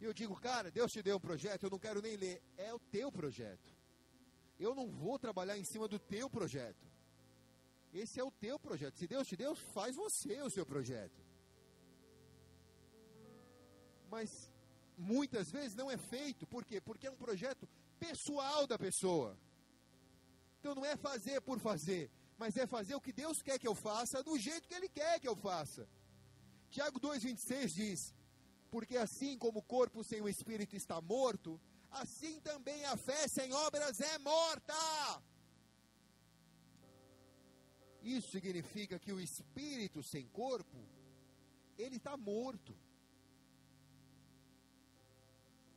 E 0.00 0.04
eu 0.04 0.12
digo, 0.12 0.34
cara, 0.40 0.70
Deus 0.70 0.90
te 0.90 1.02
deu 1.02 1.16
um 1.16 1.20
projeto, 1.20 1.64
eu 1.64 1.70
não 1.70 1.78
quero 1.78 2.00
nem 2.00 2.16
ler. 2.16 2.42
É 2.56 2.72
o 2.72 2.78
teu 2.78 3.12
projeto. 3.12 3.72
Eu 4.58 4.74
não 4.74 4.88
vou 4.90 5.18
trabalhar 5.18 5.56
em 5.58 5.64
cima 5.64 5.86
do 5.86 5.98
teu 5.98 6.28
projeto. 6.30 6.86
Esse 7.92 8.18
é 8.18 8.24
o 8.24 8.30
teu 8.30 8.58
projeto. 8.58 8.96
Se 8.98 9.06
Deus 9.06 9.28
te 9.28 9.36
deu, 9.36 9.54
faz 9.54 9.94
você 9.94 10.40
o 10.42 10.50
seu 10.50 10.64
projeto. 10.64 11.20
Mas 14.10 14.50
muitas 14.96 15.50
vezes 15.50 15.74
não 15.76 15.90
é 15.90 15.96
feito. 15.96 16.46
Por 16.46 16.64
quê? 16.64 16.80
Porque 16.80 17.06
é 17.06 17.10
um 17.10 17.16
projeto 17.16 17.68
pessoal 18.06 18.66
da 18.66 18.78
pessoa. 18.86 19.30
Então 20.58 20.74
não 20.74 20.84
é 20.84 20.96
fazer 21.08 21.40
por 21.48 21.58
fazer, 21.68 22.10
mas 22.36 22.56
é 22.56 22.66
fazer 22.66 22.94
o 22.96 23.00
que 23.00 23.12
Deus 23.12 23.42
quer 23.46 23.58
que 23.58 23.68
eu 23.72 23.74
faça, 23.74 24.22
do 24.28 24.36
jeito 24.46 24.68
que 24.68 24.76
Ele 24.78 24.88
quer 24.88 25.20
que 25.20 25.28
eu 25.32 25.36
faça. 25.48 25.88
Tiago 26.70 26.98
2,26 27.00 27.74
diz: 27.80 28.14
Porque 28.70 28.96
assim 28.96 29.32
como 29.44 29.58
o 29.60 29.68
corpo 29.74 30.02
sem 30.02 30.20
o 30.20 30.28
espírito 30.28 30.74
está 30.74 31.00
morto, 31.00 31.60
assim 31.90 32.40
também 32.40 32.84
a 32.92 32.96
fé 32.96 33.28
sem 33.28 33.52
obras 33.66 34.00
é 34.00 34.18
morta. 34.18 34.80
Isso 38.02 38.30
significa 38.36 38.98
que 38.98 39.12
o 39.12 39.20
espírito 39.20 40.02
sem 40.02 40.26
corpo, 40.28 40.80
ele 41.78 41.96
está 41.96 42.16
morto. 42.16 42.74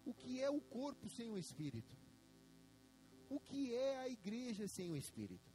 O 0.09 0.13
que 0.13 0.41
é 0.41 0.49
o 0.49 0.61
corpo 0.61 1.07
sem 1.09 1.30
o 1.30 1.38
espírito? 1.38 2.05
O 3.30 3.39
que 3.39 3.73
é 3.73 3.97
a 3.99 4.09
igreja 4.09 4.67
sem 4.67 4.91
o 4.91 4.97
espírito? 4.97 5.51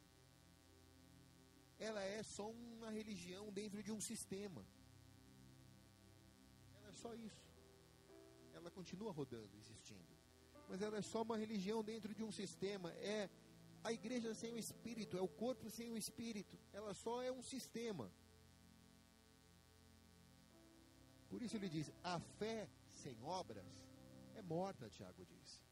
Ela 1.78 2.02
é 2.02 2.22
só 2.22 2.50
uma 2.50 2.90
religião 2.90 3.50
dentro 3.52 3.82
de 3.82 3.90
um 3.90 4.00
sistema. 4.00 4.64
Ela 6.76 6.88
é 6.88 6.92
só 6.92 7.14
isso. 7.14 7.48
Ela 8.52 8.70
continua 8.70 9.12
rodando, 9.12 9.56
existindo. 9.56 10.14
Mas 10.68 10.82
ela 10.82 10.98
é 10.98 11.02
só 11.02 11.22
uma 11.22 11.38
religião 11.38 11.82
dentro 11.82 12.14
de 12.14 12.22
um 12.22 12.30
sistema. 12.30 12.92
É 12.94 13.30
a 13.82 13.92
igreja 13.92 14.34
sem 14.34 14.52
o 14.52 14.58
espírito, 14.58 15.16
é 15.16 15.22
o 15.22 15.28
corpo 15.28 15.70
sem 15.70 15.90
o 15.90 15.96
espírito. 15.96 16.58
Ela 16.72 16.92
só 16.92 17.22
é 17.22 17.32
um 17.32 17.42
sistema. 17.42 18.12
Por 21.30 21.42
isso 21.42 21.56
ele 21.56 21.68
diz: 21.68 21.90
a 22.02 22.18
fé 22.38 22.68
sem 22.88 23.16
obras 23.22 23.64
é 24.34 24.42
morta, 24.42 24.90
Tiago 24.90 25.24
diz. 25.24 25.69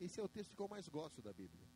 Esse 0.00 0.20
é 0.20 0.22
o 0.22 0.28
texto 0.28 0.54
que 0.54 0.62
eu 0.62 0.68
mais 0.68 0.88
gosto 0.88 1.22
da 1.22 1.32
Bíblia. 1.32 1.66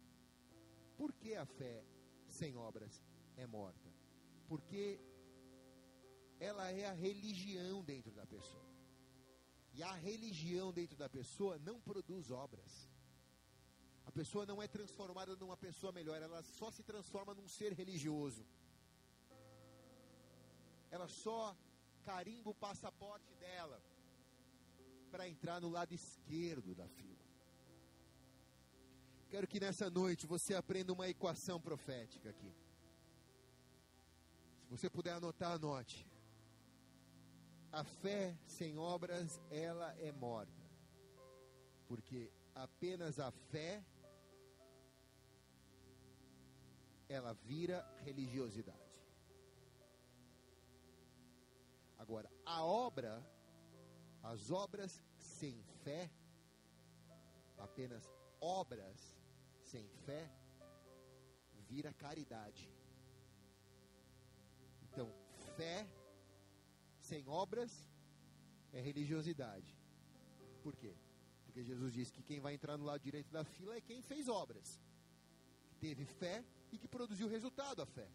Por 0.97 1.13
que 1.13 1.35
a 1.35 1.47
fé 1.47 1.85
sem 2.29 2.57
obras 2.57 3.03
é 3.37 3.47
morta? 3.47 3.89
Porque 4.49 5.01
ela 6.41 6.71
é 6.71 6.87
a 6.87 6.93
religião 6.93 7.83
dentro 7.83 8.13
da 8.13 8.27
pessoa. 8.27 8.69
E 9.73 9.83
a 9.83 9.93
religião 9.93 10.73
dentro 10.73 10.97
da 10.97 11.09
pessoa 11.09 11.59
não 11.59 11.81
produz 11.81 12.31
obras. 12.31 12.91
A 14.07 14.11
pessoa 14.11 14.47
não 14.47 14.61
é 14.63 14.67
transformada 14.67 15.37
numa 15.37 15.57
pessoa 15.57 15.93
melhor, 15.93 16.21
ela 16.21 16.43
só 16.43 16.71
se 16.71 16.83
transforma 16.83 17.35
num 17.35 17.47
ser 17.47 17.73
religioso. 17.75 18.45
Ela 20.91 21.07
só 21.07 21.57
carimba 22.05 22.51
o 22.51 22.55
passaporte 22.55 23.35
dela 23.35 23.81
para 25.11 25.29
entrar 25.29 25.61
no 25.61 25.69
lado 25.69 25.93
esquerdo 25.93 26.75
da 26.75 26.89
fila. 26.89 27.18
Quero 29.29 29.47
que 29.47 29.61
nessa 29.61 29.91
noite 29.91 30.27
você 30.27 30.55
aprenda 30.55 30.93
uma 30.93 31.07
equação 31.07 31.61
profética 31.61 32.31
aqui. 32.31 32.51
Se 34.63 34.71
você 34.71 34.89
puder 34.89 35.13
anotar, 35.13 35.53
anote. 35.53 36.07
A 37.71 37.85
fé 37.85 38.35
sem 38.47 38.79
obras, 38.79 39.39
ela 39.51 39.95
é 39.99 40.11
morta. 40.13 40.63
Porque 41.87 42.33
apenas 42.55 43.21
a 43.21 43.31
fé 43.31 43.85
ela 47.07 47.35
vira 47.35 47.87
religiosidade. 47.99 48.79
Agora, 51.99 52.31
a 52.47 52.65
obra, 52.65 53.23
as 54.23 54.51
obras 54.51 55.03
sem 55.19 55.63
fé, 55.85 56.11
apenas 57.59 58.11
obras 58.41 59.18
sem 59.71 59.87
fé, 60.07 60.23
vira 61.69 61.93
caridade. 61.93 62.65
Então, 64.87 65.09
fé 65.57 65.87
sem 67.01 67.27
obras 67.29 67.73
é 68.73 68.81
religiosidade. 68.81 69.77
Por 70.63 70.75
quê? 70.77 70.95
Porque 71.45 71.63
Jesus 71.63 71.93
disse 71.93 72.13
que 72.13 72.23
quem 72.23 72.41
vai 72.41 72.55
entrar 72.55 72.77
no 72.79 72.85
lado 72.85 73.03
direito 73.03 73.31
da 73.31 73.45
fila 73.45 73.77
é 73.77 73.81
quem 73.81 74.01
fez 74.03 74.29
obras, 74.29 74.81
que 75.69 75.77
teve 75.77 76.05
fé 76.05 76.45
e 76.73 76.79
que 76.79 76.89
produziu 76.97 77.29
resultado 77.29 77.83
a 77.83 77.87
fé. 77.87 78.09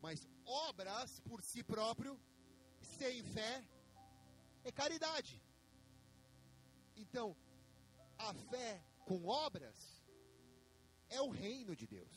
Mas 0.00 0.28
obras 0.44 1.20
por 1.20 1.42
si 1.42 1.62
próprio, 1.62 2.18
sem 2.98 3.22
fé, 3.22 3.64
é 4.64 4.70
caridade. 4.70 5.42
Então, 6.96 7.36
a 8.18 8.32
fé 8.50 8.82
com 9.06 9.24
obras 9.24 10.04
é 11.08 11.20
o 11.20 11.30
reino 11.30 11.74
de 11.74 11.86
Deus. 11.86 12.16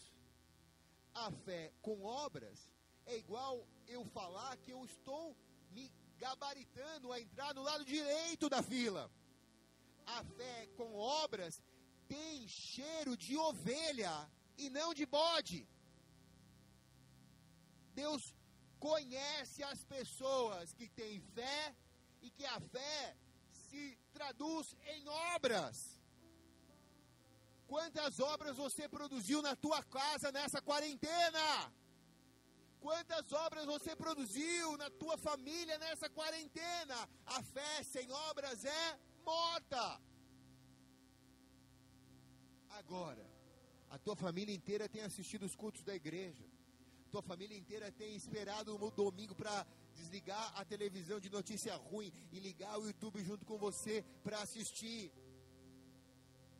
A 1.13 1.31
fé 1.31 1.71
com 1.81 2.03
obras 2.03 2.59
é 3.05 3.15
igual 3.17 3.65
eu 3.87 4.03
falar 4.05 4.57
que 4.57 4.71
eu 4.71 4.83
estou 4.83 5.37
me 5.71 5.91
gabaritando 6.17 7.11
a 7.11 7.19
entrar 7.19 7.53
no 7.53 7.61
lado 7.61 7.85
direito 7.85 8.49
da 8.49 8.61
fila. 8.61 9.09
A 10.05 10.23
fé 10.23 10.67
com 10.75 10.95
obras 10.95 11.61
tem 12.07 12.47
cheiro 12.47 13.15
de 13.15 13.37
ovelha 13.37 14.29
e 14.57 14.69
não 14.69 14.93
de 14.93 15.05
bode. 15.05 15.67
Deus 17.93 18.33
conhece 18.79 19.61
as 19.61 19.83
pessoas 19.83 20.73
que 20.73 20.89
têm 20.89 21.19
fé 21.19 21.75
e 22.21 22.31
que 22.31 22.45
a 22.45 22.59
fé 22.59 23.15
se 23.51 23.97
traduz 24.11 24.75
em 24.87 25.07
obras. 25.35 25.98
Quantas 27.71 28.19
obras 28.19 28.55
você 28.57 28.83
produziu 28.89 29.39
na 29.47 29.55
tua 29.63 29.81
casa 29.83 30.31
nessa 30.31 30.59
quarentena? 30.69 31.45
Quantas 32.85 33.31
obras 33.45 33.65
você 33.73 33.95
produziu 33.95 34.75
na 34.81 34.89
tua 35.01 35.15
família 35.27 35.77
nessa 35.77 36.09
quarentena? 36.09 36.97
A 37.37 37.43
fé 37.43 37.83
sem 37.83 38.11
obras 38.29 38.65
é 38.65 38.99
morta. 39.23 40.01
Agora, 42.79 43.25
a 43.91 43.99
tua 43.99 44.15
família 44.15 44.55
inteira 44.59 44.89
tem 44.89 45.03
assistido 45.03 45.45
os 45.45 45.55
cultos 45.55 45.83
da 45.83 45.95
igreja. 46.01 46.45
Tua 47.11 47.21
família 47.21 47.57
inteira 47.57 47.91
tem 47.91 48.15
esperado 48.15 48.79
no 48.79 48.89
domingo 48.89 49.35
para 49.35 49.55
desligar 49.93 50.53
a 50.59 50.65
televisão 50.65 51.19
de 51.19 51.29
notícia 51.29 51.75
ruim 51.75 52.11
e 52.31 52.39
ligar 52.39 52.79
o 52.79 52.87
YouTube 52.87 53.23
junto 53.23 53.45
com 53.45 53.59
você 53.59 54.03
para 54.23 54.41
assistir. 54.41 55.11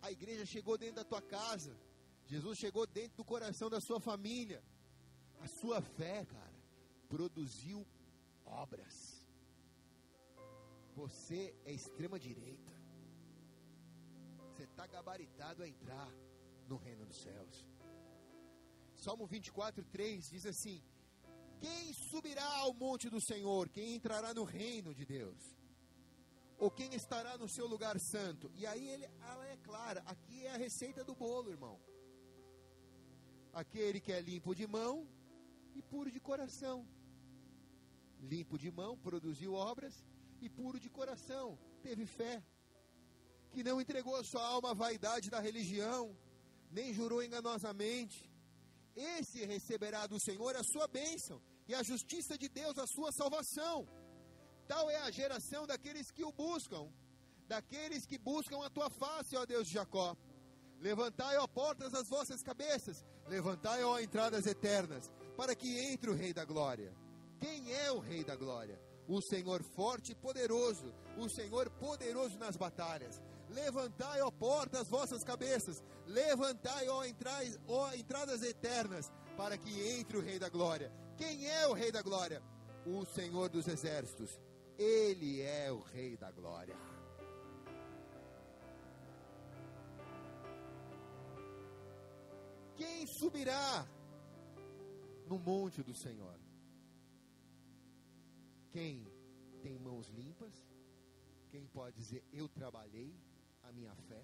A 0.02 0.12
igreja 0.12 0.46
chegou 0.46 0.78
dentro 0.78 0.96
da 0.96 1.04
tua 1.04 1.22
casa. 1.22 1.78
Jesus 2.26 2.58
chegou 2.58 2.86
dentro 2.86 3.18
do 3.18 3.26
coração 3.26 3.70
da 3.70 3.82
sua 3.82 4.00
família. 4.00 4.64
A 5.40 5.48
sua 5.48 5.82
fé, 5.82 6.26
cara, 6.26 6.64
produziu 7.08 7.86
obras. 8.46 9.26
Você 10.96 11.56
é 11.66 11.72
extrema 11.72 12.20
direita. 12.20 12.74
Você 14.50 14.64
está 14.64 14.86
gabaritado 14.86 15.64
a 15.64 15.68
entrar 15.68 16.12
no 16.68 16.78
reino 16.78 17.06
dos 17.06 17.18
céus. 17.18 17.66
Salmo 18.96 19.26
24, 19.26 19.84
3 19.86 20.30
diz 20.30 20.46
assim: 20.46 20.84
Quem 21.60 21.94
subirá 21.94 22.46
ao 22.58 22.74
monte 22.74 23.10
do 23.10 23.22
Senhor? 23.22 23.70
Quem 23.70 23.96
entrará 23.96 24.34
no 24.34 24.44
reino 24.44 24.94
de 24.94 25.06
Deus? 25.06 25.59
Ou 26.60 26.70
quem 26.70 26.94
estará 26.94 27.38
no 27.38 27.48
seu 27.48 27.66
lugar 27.66 27.98
santo? 28.00 28.52
E 28.54 28.66
aí 28.68 28.86
ele, 28.90 29.06
ela 29.32 29.48
é 29.48 29.58
clara: 29.58 30.02
aqui 30.06 30.46
é 30.46 30.52
a 30.52 30.58
receita 30.58 31.04
do 31.04 31.16
bolo, 31.16 31.50
irmão. 31.50 31.80
Aquele 33.54 34.00
que 34.02 34.12
é 34.12 34.20
limpo 34.20 34.54
de 34.54 34.68
mão 34.68 35.08
e 35.74 35.82
puro 35.82 36.12
de 36.12 36.20
coração. 36.20 36.78
Limpo 38.20 38.58
de 38.58 38.70
mão, 38.70 38.98
produziu 38.98 39.54
obras, 39.54 39.96
e 40.42 40.50
puro 40.50 40.80
de 40.80 40.90
coração, 40.90 41.58
teve 41.82 42.06
fé. 42.06 42.44
Que 43.52 43.64
não 43.64 43.80
entregou 43.80 44.16
a 44.18 44.24
sua 44.24 44.46
alma 44.46 44.72
à 44.72 44.74
vaidade 44.74 45.30
da 45.30 45.40
religião, 45.40 46.16
nem 46.70 46.94
jurou 46.94 47.24
enganosamente. 47.24 48.30
Esse 48.96 49.46
receberá 49.46 50.06
do 50.08 50.20
Senhor 50.20 50.56
a 50.56 50.64
sua 50.64 50.88
bênção 50.88 51.42
e 51.68 51.74
a 51.74 51.82
justiça 51.82 52.38
de 52.38 52.50
Deus 52.50 52.78
a 52.78 52.86
sua 52.86 53.12
salvação. 53.14 53.88
Tal 54.70 54.86
é 54.90 54.98
a 54.98 55.12
geração 55.20 55.64
daqueles 55.72 56.12
que 56.12 56.24
o 56.24 56.32
buscam, 56.32 56.86
daqueles 57.54 58.06
que 58.06 58.18
buscam 58.18 58.60
a 58.64 58.70
tua 58.70 58.90
face, 58.90 59.36
ó 59.36 59.46
Deus 59.54 59.68
de 59.68 59.74
Jacó. 59.74 60.16
Levantai, 60.80 61.36
ó 61.38 61.48
portas, 61.48 61.94
as 61.94 62.08
vossas 62.08 62.42
cabeças, 62.50 63.04
levantai, 63.28 63.84
ó 63.84 64.00
entradas 64.00 64.46
eternas, 64.46 65.12
para 65.36 65.56
que 65.56 65.70
entre 65.92 66.12
o 66.12 66.16
Rei 66.22 66.32
da 66.40 66.46
Glória. 66.46 66.96
Quem 67.40 67.74
é 67.74 67.92
o 67.92 68.00
Rei 68.00 68.24
da 68.24 68.36
Glória? 68.36 68.80
o 69.10 69.20
Senhor 69.22 69.64
forte 69.64 70.12
e 70.12 70.16
poderoso, 70.16 70.94
o 71.18 71.28
Senhor 71.28 71.68
poderoso 71.72 72.38
nas 72.38 72.56
batalhas. 72.56 73.20
Levantai, 73.50 74.22
ó 74.22 74.30
portas, 74.30 74.88
vossas 74.88 75.24
cabeças, 75.24 75.84
levantai, 76.06 76.88
ó, 76.88 77.04
ó 77.68 77.94
entradas 77.96 78.44
eternas, 78.44 79.12
para 79.36 79.58
que 79.58 79.72
entre 79.98 80.18
o 80.18 80.22
Rei 80.22 80.38
da 80.38 80.48
Glória. 80.48 80.94
Quem 81.18 81.50
é 81.50 81.68
o 81.68 81.74
Rei 81.74 81.92
da 81.92 82.04
Glória? 82.04 82.40
O 82.86 83.04
Senhor 83.04 83.50
dos 83.50 83.68
Exércitos. 83.68 84.40
Ele 84.80 85.42
é 85.42 85.70
o 85.70 85.82
Rei 85.82 86.16
da 86.16 86.32
Glória. 86.32 86.78
Quem 92.78 93.06
subirá 93.08 93.86
no 95.28 95.38
monte 95.38 95.84
do 95.84 95.94
Senhor? 95.94 96.40
Quem 98.72 99.06
tem 99.62 99.78
mãos 99.78 100.08
limpas? 100.08 100.66
Quem 101.50 101.68
pode 101.68 101.98
dizer: 101.98 102.24
Eu 102.32 102.48
trabalhei 102.48 103.14
a 103.64 103.74
minha 103.74 103.94
fé? 104.08 104.24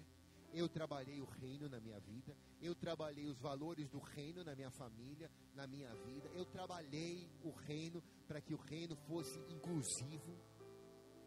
Eu 0.56 0.70
trabalhei 0.70 1.20
o 1.20 1.26
reino 1.26 1.68
na 1.68 1.78
minha 1.78 2.00
vida, 2.00 2.34
eu 2.62 2.74
trabalhei 2.74 3.26
os 3.26 3.38
valores 3.38 3.90
do 3.90 3.98
reino 3.98 4.42
na 4.42 4.54
minha 4.54 4.70
família, 4.70 5.30
na 5.54 5.66
minha 5.66 5.94
vida, 5.94 6.30
eu 6.34 6.46
trabalhei 6.46 7.28
o 7.42 7.50
reino 7.50 8.02
para 8.26 8.40
que 8.40 8.54
o 8.54 8.56
reino 8.56 8.96
fosse 8.96 9.38
inclusivo. 9.50 10.34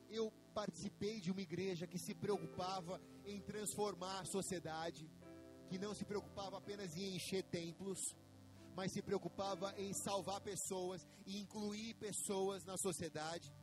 Eu 0.10 0.34
participei 0.52 1.22
de 1.22 1.30
uma 1.30 1.42
igreja 1.42 1.86
que 1.86 2.00
se 2.00 2.16
preocupava 2.16 3.00
em 3.24 3.40
transformar 3.40 4.22
a 4.22 4.26
sociedade, 4.26 5.08
que 5.68 5.78
não 5.78 5.94
se 5.94 6.06
preocupava 6.06 6.58
apenas 6.58 6.98
em 6.98 7.16
encher 7.16 7.44
templos, 7.44 8.00
mas 8.76 8.92
se 8.92 9.04
preocupava 9.04 9.76
em 9.78 9.94
salvar 9.94 10.42
pessoas 10.42 11.08
e 11.28 11.38
incluir 11.40 11.94
pessoas 11.98 12.66
na 12.66 12.78
sociedade. 12.78 13.54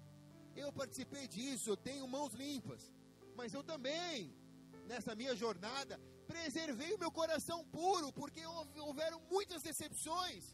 Eu 0.54 0.72
participei 0.72 1.26
disso, 1.26 1.70
eu 1.70 1.76
tenho 1.76 2.06
mãos 2.06 2.32
limpas, 2.34 2.88
mas 3.34 3.52
eu 3.52 3.64
também 3.64 4.45
nessa 4.90 5.14
minha 5.20 5.34
jornada, 5.42 5.94
preservei 6.26 6.92
o 6.94 6.98
meu 6.98 7.10
coração 7.10 7.58
puro, 7.78 8.12
porque 8.12 8.42
houveram 8.88 9.20
muitas 9.34 9.62
decepções. 9.62 10.44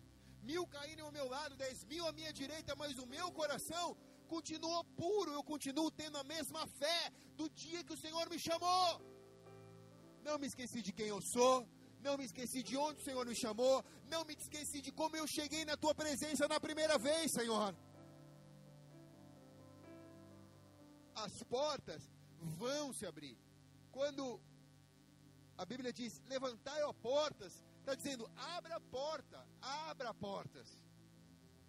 Mil 0.51 0.67
caíram 0.67 1.07
ao 1.07 1.13
meu 1.13 1.29
lado, 1.29 1.57
dez 1.57 1.85
mil 1.85 2.05
à 2.07 2.13
minha 2.13 2.33
direita, 2.33 2.75
mas 2.75 2.99
o 2.99 3.07
meu 3.07 3.31
coração 3.41 3.97
continuou 4.35 4.83
puro, 5.03 5.31
eu 5.33 5.45
continuo 5.45 5.91
tendo 5.91 6.17
a 6.19 6.25
mesma 6.25 6.67
fé 6.81 7.01
do 7.37 7.49
dia 7.51 7.85
que 7.85 7.93
o 7.93 8.03
Senhor 8.05 8.29
me 8.33 8.39
chamou. 8.39 8.89
Não 10.29 10.39
me 10.39 10.47
esqueci 10.47 10.81
de 10.87 10.93
quem 10.93 11.09
eu 11.15 11.21
sou, 11.35 11.69
não 12.01 12.17
me 12.19 12.25
esqueci 12.25 12.63
de 12.63 12.77
onde 12.77 13.01
o 13.01 13.05
Senhor 13.05 13.25
me 13.27 13.37
chamou, 13.43 13.85
não 14.13 14.25
me 14.25 14.35
esqueci 14.35 14.81
de 14.81 14.93
como 15.01 15.17
eu 15.17 15.27
cheguei 15.27 15.65
na 15.65 15.77
tua 15.77 15.95
presença 15.95 16.49
na 16.49 16.59
primeira 16.59 16.99
vez, 16.99 17.31
Senhor. 17.39 17.77
As 21.15 21.35
portas 21.55 22.03
vão 22.63 22.93
se 22.93 23.07
abrir. 23.07 23.37
Quando 23.93 24.41
a 25.57 25.65
Bíblia 25.65 25.93
diz: 25.93 26.21
Levantai, 26.27 26.83
ó 26.83 26.93
portas, 26.93 27.63
está 27.81 27.95
dizendo: 27.95 28.29
abra 28.37 28.77
a 28.77 28.81
porta, 28.81 29.47
abra 29.61 30.15
portas. 30.15 30.69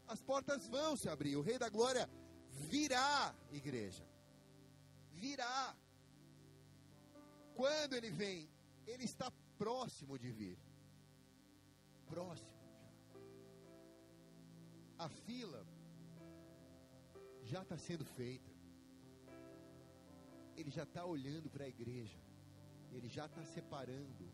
As 0.07 0.21
portas 0.21 0.67
vão 0.67 0.95
se 0.95 1.09
abrir. 1.09 1.35
O 1.35 1.41
Rei 1.41 1.57
da 1.59 1.69
Glória 1.69 2.09
virá, 2.69 3.35
igreja. 3.51 4.05
Virá. 5.11 5.75
Quando 7.55 7.93
ele 7.93 8.09
vem, 8.09 8.49
ele 8.87 9.03
está 9.03 9.31
próximo 9.57 10.17
de 10.17 10.31
vir. 10.31 10.57
Próximo. 12.07 12.63
A 14.97 15.09
fila 15.09 15.65
já 17.43 17.61
está 17.61 17.77
sendo 17.77 18.05
feita 18.05 18.52
ele 20.55 20.69
já 20.69 20.83
está 20.83 21.05
olhando 21.05 21.49
para 21.49 21.65
a 21.65 21.67
igreja, 21.67 22.19
ele 22.91 23.09
já 23.09 23.25
está 23.25 23.43
separando 23.43 24.31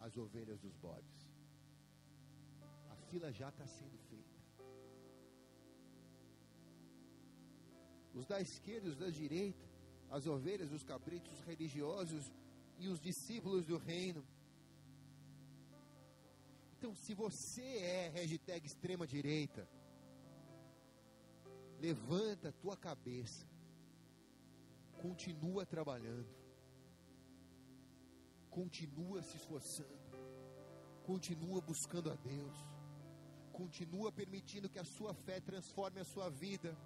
as 0.00 0.16
ovelhas 0.16 0.60
dos 0.60 0.74
bodes. 0.76 1.34
A 2.90 2.96
fila 3.08 3.32
já 3.32 3.48
está 3.48 3.66
sendo 3.66 3.98
feita. 4.10 4.36
Os 8.14 8.26
da 8.26 8.40
esquerda, 8.40 8.88
os 8.88 8.96
da 8.96 9.10
direita, 9.10 9.64
as 10.10 10.26
ovelhas, 10.26 10.72
os 10.72 10.82
cabritos, 10.82 11.32
os 11.32 11.40
religiosos 11.40 12.32
e 12.78 12.88
os 12.88 13.00
discípulos 13.00 13.64
do 13.66 13.76
reino. 13.76 14.24
Então, 16.78 16.94
se 16.94 17.14
você 17.14 17.78
é 17.78 18.08
hashtag 18.08 18.66
extrema 18.66 19.06
direita, 19.06 19.68
levanta 21.78 22.48
a 22.50 22.52
tua 22.52 22.76
cabeça 22.76 23.46
continua 25.00 25.64
trabalhando, 25.64 26.28
continua 28.50 29.22
se 29.22 29.36
esforçando, 29.36 30.18
continua 31.04 31.60
buscando 31.60 32.10
a 32.10 32.16
Deus, 32.16 32.56
continua 33.52 34.10
permitindo 34.12 34.68
que 34.68 34.78
a 34.78 34.84
sua 34.84 35.14
fé 35.14 35.40
transforme 35.40 36.00
a 36.00 36.04
sua 36.04 36.28
vida 36.28 36.76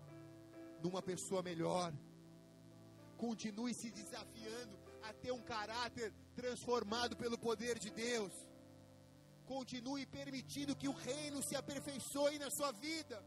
numa 0.83 1.03
pessoa 1.03 1.43
melhor, 1.43 1.93
continue 3.17 3.75
se 3.75 3.91
desafiando 3.91 4.79
a 5.03 5.13
ter 5.13 5.33
um 5.33 5.43
caráter 5.43 6.13
transformado 6.35 7.17
pelo 7.17 7.39
poder 7.39 7.79
de 7.79 7.91
Deus, 7.91 8.33
continue 9.47 10.07
permitindo 10.07 10.77
que 10.77 10.89
o 10.89 10.93
reino 10.93 11.43
se 11.43 11.57
aperfeiçoe 11.57 12.39
na 12.39 12.51
sua 12.51 12.73
vida. 12.73 13.23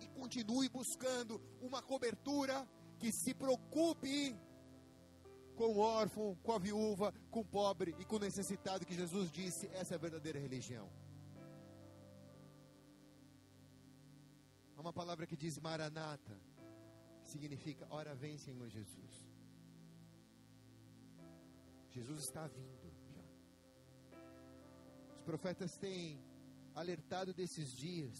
E 0.00 0.06
continue 0.08 0.68
buscando 0.68 1.40
uma 1.60 1.82
cobertura 1.82 2.66
que 3.00 3.10
se 3.10 3.32
preocupe 3.42 4.36
com 5.56 5.68
o 5.74 5.78
órfão, 5.78 6.36
com 6.42 6.52
a 6.52 6.58
viúva, 6.58 7.12
com 7.30 7.40
o 7.40 7.44
pobre 7.44 7.94
e 7.98 8.04
com 8.04 8.16
o 8.16 8.24
necessitado, 8.28 8.86
que 8.86 8.94
Jesus 8.94 9.30
disse, 9.30 9.66
essa 9.68 9.94
é 9.94 9.96
a 9.96 10.04
verdadeira 10.06 10.38
religião. 10.38 10.88
Há 14.76 14.80
uma 14.80 14.92
palavra 14.92 15.26
que 15.26 15.36
diz 15.36 15.58
Maranata, 15.58 16.36
significa, 17.22 17.86
ora 17.90 18.14
vem 18.14 18.38
Senhor 18.38 18.68
Jesus. 18.68 19.14
Jesus 21.90 22.20
está 22.20 22.46
vindo 22.46 22.90
já. 23.12 23.24
Os 25.16 25.22
profetas 25.22 25.76
têm 25.76 26.22
alertado 26.74 27.34
desses 27.34 27.70
dias, 27.72 28.16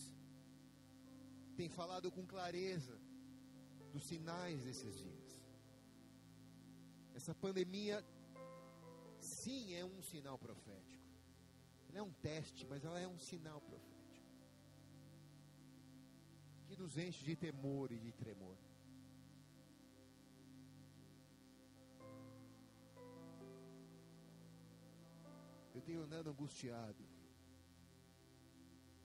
têm 1.56 1.68
falado 1.68 2.10
com 2.10 2.26
clareza, 2.26 2.98
dos 3.92 4.04
sinais 4.04 4.62
desses 4.64 4.96
dias. 4.98 5.44
Essa 7.14 7.34
pandemia, 7.34 8.04
sim, 9.18 9.74
é 9.74 9.84
um 9.84 10.02
sinal 10.02 10.38
profético. 10.38 11.00
Ela 11.88 11.98
é 11.98 12.02
um 12.02 12.12
teste, 12.12 12.66
mas 12.66 12.84
ela 12.84 13.00
é 13.00 13.06
um 13.06 13.18
sinal 13.18 13.60
profético. 13.60 13.90
Que 16.66 16.76
nos 16.76 16.96
enche 16.96 17.24
de 17.24 17.34
temor 17.34 17.90
e 17.90 17.98
de 17.98 18.12
tremor. 18.12 18.56
Eu 25.74 25.82
tenho 25.82 26.02
andado 26.02 26.30
angustiado, 26.30 27.04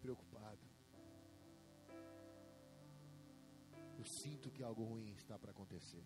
preocupado. 0.02 0.75
Sinto 4.06 4.52
que 4.52 4.64
algo 4.64 4.84
ruim 4.84 5.14
está 5.14 5.38
para 5.38 5.52
acontecer. 5.52 6.04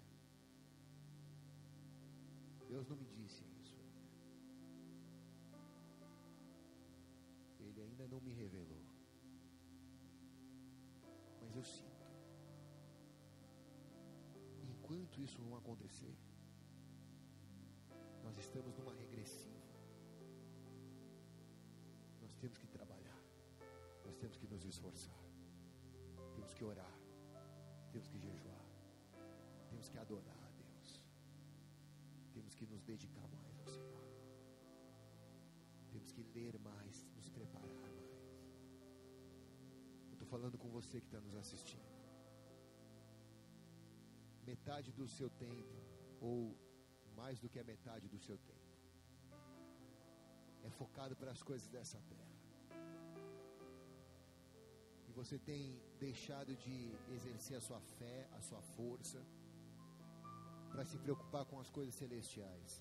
Deus 2.67 2.87
não 2.87 2.95
me 2.95 3.07
disse 3.07 3.43
isso. 3.61 3.77
Ele 7.59 7.81
ainda 7.81 8.07
não 8.07 8.21
me 8.21 8.31
revelou. 8.33 8.85
Mas 11.41 11.55
eu 11.55 11.63
sinto. 11.63 11.89
Enquanto 14.61 15.21
isso 15.21 15.41
não 15.41 15.55
acontecer, 15.55 16.15
nós 18.23 18.37
estamos 18.37 18.77
numa 18.77 18.93
regressiva. 18.93 19.57
Nós 22.21 22.35
temos 22.35 22.57
que 22.57 22.67
trabalhar. 22.67 23.19
Nós 24.05 24.15
temos 24.17 24.37
que 24.37 24.47
nos 24.47 24.63
esforçar. 24.63 25.19
Temos 26.35 26.53
que 26.53 26.63
orar 26.63 26.98
que 32.59 32.65
nos 32.71 32.83
dedicar 32.91 33.27
mais 33.35 33.57
ao 33.59 33.67
Senhor, 33.73 34.05
temos 35.91 36.11
que 36.15 36.23
ler 36.35 36.55
mais, 36.69 36.95
nos 37.17 37.29
preparar 37.37 37.75
mais. 37.83 38.01
Eu 40.09 40.15
estou 40.15 40.27
falando 40.33 40.57
com 40.63 40.69
você 40.77 40.99
que 41.03 41.07
está 41.11 41.21
nos 41.27 41.35
assistindo. 41.43 41.89
Metade 44.51 44.91
do 44.99 45.07
seu 45.07 45.29
tempo, 45.45 45.77
ou 46.19 46.37
mais 47.15 47.39
do 47.39 47.49
que 47.53 47.59
a 47.59 47.63
metade 47.63 48.09
do 48.09 48.19
seu 48.27 48.37
tempo, 48.51 48.73
é 50.63 50.69
focado 50.81 51.15
para 51.15 51.31
as 51.31 51.41
coisas 51.41 51.69
dessa 51.69 51.99
terra 52.11 52.29
você 55.19 55.37
tem 55.37 55.63
deixado 55.99 56.55
de 56.55 56.75
exercer 57.13 57.57
a 57.57 57.61
sua 57.61 57.79
fé, 57.97 58.25
a 58.37 58.41
sua 58.41 58.61
força, 58.61 59.21
para 60.71 60.85
se 60.85 60.97
preocupar 60.97 61.45
com 61.45 61.59
as 61.59 61.69
coisas 61.69 61.95
celestiais. 61.95 62.71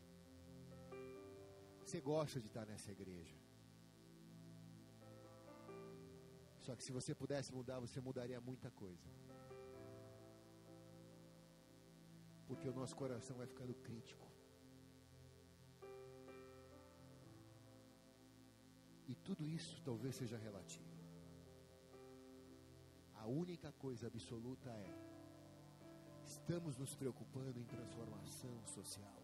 Você 1.83 2.01
gosta 2.01 2.39
de 2.39 2.47
estar 2.47 2.67
nessa 2.67 2.91
igreja. 2.93 3.37
Só 6.65 6.77
que 6.77 6.85
se 6.85 6.93
você 6.93 7.15
pudesse 7.15 7.51
mudar, 7.59 7.79
você 7.81 7.99
mudaria 7.99 8.41
muita 8.41 8.71
coisa. 8.71 9.09
Porque 12.47 12.69
o 12.69 12.75
nosso 12.75 12.95
coração 12.95 13.37
vai 13.39 13.47
ficando 13.47 13.75
crítico. 13.87 14.27
E 19.07 19.15
tudo 19.15 19.49
isso 19.49 19.81
talvez 19.83 20.15
seja 20.15 20.37
relativo. 20.37 20.93
A 23.15 23.27
única 23.27 23.73
coisa 23.73 24.07
absoluta 24.07 24.69
é: 24.71 25.18
estamos 26.49 26.79
nos 26.79 26.95
preocupando 26.97 27.61
em 27.61 27.65
transformação 27.65 28.59
social. 28.65 29.23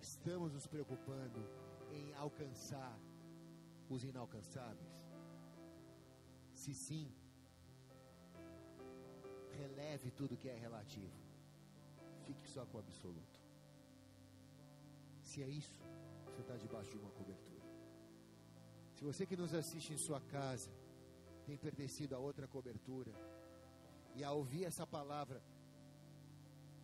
Estamos 0.00 0.52
nos 0.52 0.64
preocupando 0.64 1.40
em 1.90 2.14
alcançar 2.14 2.96
os 3.88 4.04
inalcançáveis? 4.04 4.94
Se 6.54 6.72
sim, 6.72 7.12
releve 9.58 10.12
tudo 10.12 10.36
que 10.36 10.48
é 10.48 10.54
relativo. 10.54 11.18
Fique 12.24 12.48
só 12.48 12.64
com 12.66 12.76
o 12.76 12.80
absoluto. 12.80 13.40
Se 15.20 15.42
é 15.42 15.48
isso, 15.48 15.82
você 16.24 16.40
está 16.40 16.56
debaixo 16.56 16.92
de 16.92 16.98
uma 16.98 17.10
cobertura. 17.10 17.66
Se 18.94 19.02
você 19.02 19.26
que 19.26 19.36
nos 19.36 19.52
assiste 19.52 19.92
em 19.92 19.98
sua 19.98 20.20
casa 20.20 20.70
tem 21.46 21.56
pertencido 21.56 22.14
a 22.14 22.18
outra 22.20 22.46
cobertura, 22.46 23.12
e 24.14 24.22
ao 24.22 24.36
ouvir 24.38 24.64
essa 24.64 24.86
palavra, 24.86 25.42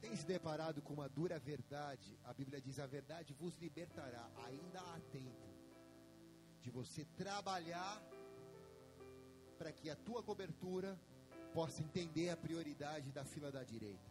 tem 0.07 0.17
se 0.17 0.27
deparado 0.27 0.81
com 0.81 0.95
uma 0.95 1.09
dura 1.09 1.39
verdade, 1.39 2.19
a 2.25 2.33
Bíblia 2.33 2.61
diz: 2.61 2.79
a 2.79 2.87
verdade 2.87 3.35
vos 3.35 3.55
libertará. 3.57 4.25
Ainda 4.47 4.81
há 4.81 5.01
tempo 5.11 5.49
de 6.61 6.71
você 6.71 7.05
trabalhar 7.23 7.95
para 9.59 9.73
que 9.73 9.91
a 9.91 9.97
tua 9.97 10.23
cobertura 10.23 10.91
possa 11.53 11.83
entender 11.83 12.29
a 12.31 12.37
prioridade 12.37 13.11
da 13.11 13.25
fila 13.25 13.51
da 13.51 13.65
direita. 13.65 14.11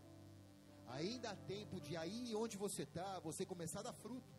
Ainda 0.87 1.29
há 1.31 1.35
tempo 1.35 1.79
de 1.79 1.95
aí 1.95 2.35
onde 2.35 2.57
você 2.57 2.83
está, 2.83 3.19
você 3.19 3.45
começar 3.45 3.79
a 3.79 3.83
dar 3.89 3.93
fruto 3.93 4.33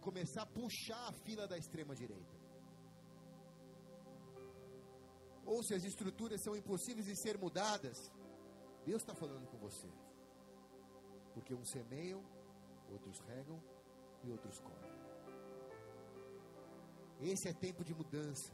começar 0.00 0.42
a 0.42 0.46
puxar 0.46 1.08
a 1.08 1.12
fila 1.12 1.46
da 1.46 1.58
extrema 1.58 1.94
direita. 1.94 2.36
Ou 5.44 5.62
se 5.62 5.74
as 5.74 5.84
estruturas 5.84 6.40
são 6.42 6.54
impossíveis 6.56 7.06
de 7.06 7.16
ser 7.16 7.36
mudadas, 7.36 7.98
Deus 8.86 9.02
está 9.02 9.14
falando 9.14 9.46
com 9.48 9.58
você. 9.58 9.90
Porque 11.38 11.54
uns 11.54 11.70
semeiam, 11.70 12.20
outros 12.90 13.20
regam 13.20 13.62
e 14.24 14.30
outros 14.32 14.58
comem. 14.58 14.92
Esse 17.20 17.48
é 17.48 17.52
tempo 17.52 17.84
de 17.84 17.94
mudança. 17.94 18.52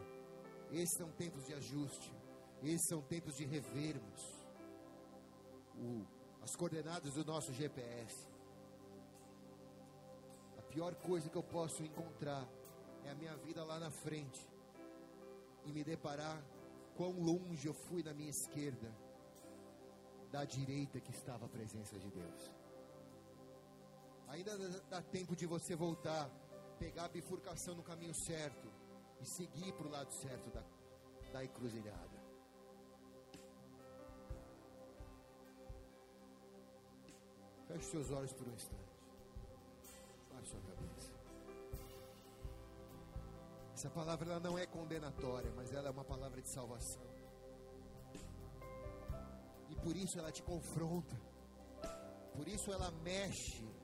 Esses 0.71 0.99
são 0.99 1.11
tempos 1.13 1.47
de 1.47 1.55
ajuste. 1.55 2.13
Esses 2.63 2.87
são 2.89 3.01
tempos 3.01 3.37
de 3.37 3.47
revermos 3.47 4.23
o, 5.75 6.05
as 6.43 6.55
coordenadas 6.55 7.15
do 7.15 7.25
nosso 7.25 7.55
GPS. 7.55 8.29
A 10.59 10.63
pior 10.63 10.95
coisa 10.97 11.31
que 11.31 11.37
eu 11.37 11.43
posso 11.43 11.83
encontrar 11.83 12.47
é 13.07 13.11
a 13.11 13.15
minha 13.15 13.35
vida 13.37 13.65
lá 13.65 13.81
na 13.81 13.91
frente 13.91 14.47
e 15.65 15.73
me 15.73 15.83
deparar 15.83 16.45
quão 16.97 17.13
longe 17.13 17.67
eu 17.67 17.73
fui 17.73 18.03
na 18.03 18.13
minha 18.13 18.31
esquerda 18.31 18.93
da 20.31 20.45
direita 20.45 21.01
que 21.01 21.13
estava 21.13 21.47
a 21.47 21.49
presença 21.49 21.99
de 21.99 22.11
Deus. 22.11 22.64
Ainda 24.35 24.59
dá 24.91 25.01
tempo 25.01 25.37
de 25.37 25.47
você 25.47 25.77
voltar, 25.77 26.29
pegar 26.77 27.05
a 27.05 27.09
bifurcação 27.09 27.77
no 27.77 27.85
caminho 27.85 28.13
certo 28.13 28.69
e 29.21 29.25
seguir 29.25 29.73
para 29.75 29.87
o 29.87 29.91
lado 29.91 30.13
certo 30.13 30.51
da, 30.51 30.63
da 31.33 31.45
encruzilhada. 31.45 32.19
Feche 37.69 37.85
seus 37.85 38.11
olhos 38.11 38.33
por 38.33 38.49
um 38.49 38.55
instante. 38.55 38.99
Baixe 40.33 40.51
sua 40.51 40.61
cabeça. 40.63 41.13
Essa 43.73 43.91
palavra 43.91 44.31
ela 44.31 44.41
não 44.41 44.59
é 44.59 44.67
condenatória, 44.67 45.53
mas 45.55 45.73
ela 45.73 45.87
é 45.87 45.91
uma 45.93 46.05
palavra 46.05 46.43
de 46.43 46.53
salvação. 46.53 47.07
E 49.71 49.77
por 49.77 49.95
isso 49.97 50.19
ela 50.19 50.33
te 50.33 50.43
confronta. 50.43 51.17
Por 52.35 52.49
isso 52.49 52.73
ela 52.73 52.91
mexe 52.91 53.84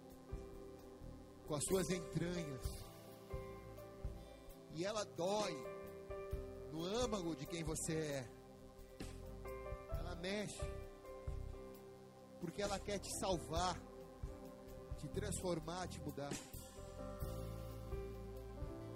com 1.50 1.56
as 1.56 1.64
suas 1.64 1.90
entranhas. 1.90 2.86
E 4.72 4.84
ela 4.84 5.04
dói 5.04 5.52
no 6.70 6.84
âmago 6.84 7.34
de 7.34 7.44
quem 7.44 7.64
você 7.64 7.92
é. 7.92 8.30
Ela 9.98 10.14
mexe. 10.14 10.62
Porque 12.40 12.62
ela 12.62 12.78
quer 12.78 13.00
te 13.00 13.10
salvar, 13.18 13.76
te 14.98 15.08
transformar, 15.08 15.88
te 15.88 16.00
mudar. 16.00 16.32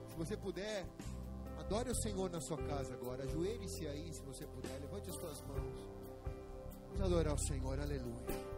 Se 0.09 0.17
você 0.17 0.37
puder, 0.37 0.87
adore 1.59 1.91
o 1.91 2.03
Senhor 2.03 2.31
na 2.31 2.41
sua 2.41 2.59
casa 2.59 2.95
agora. 2.95 3.25
Ajoelhe-se 3.25 3.85
aí, 3.89 4.15
se 4.15 4.23
você 4.23 4.47
puder. 4.47 4.81
Levante 4.81 5.11
as 5.11 5.17
suas 5.17 5.43
mãos. 5.43 5.89
Vamos 6.87 7.01
adorar 7.01 7.35
o 7.35 7.39
Senhor. 7.49 7.81
Aleluia. 7.81 8.54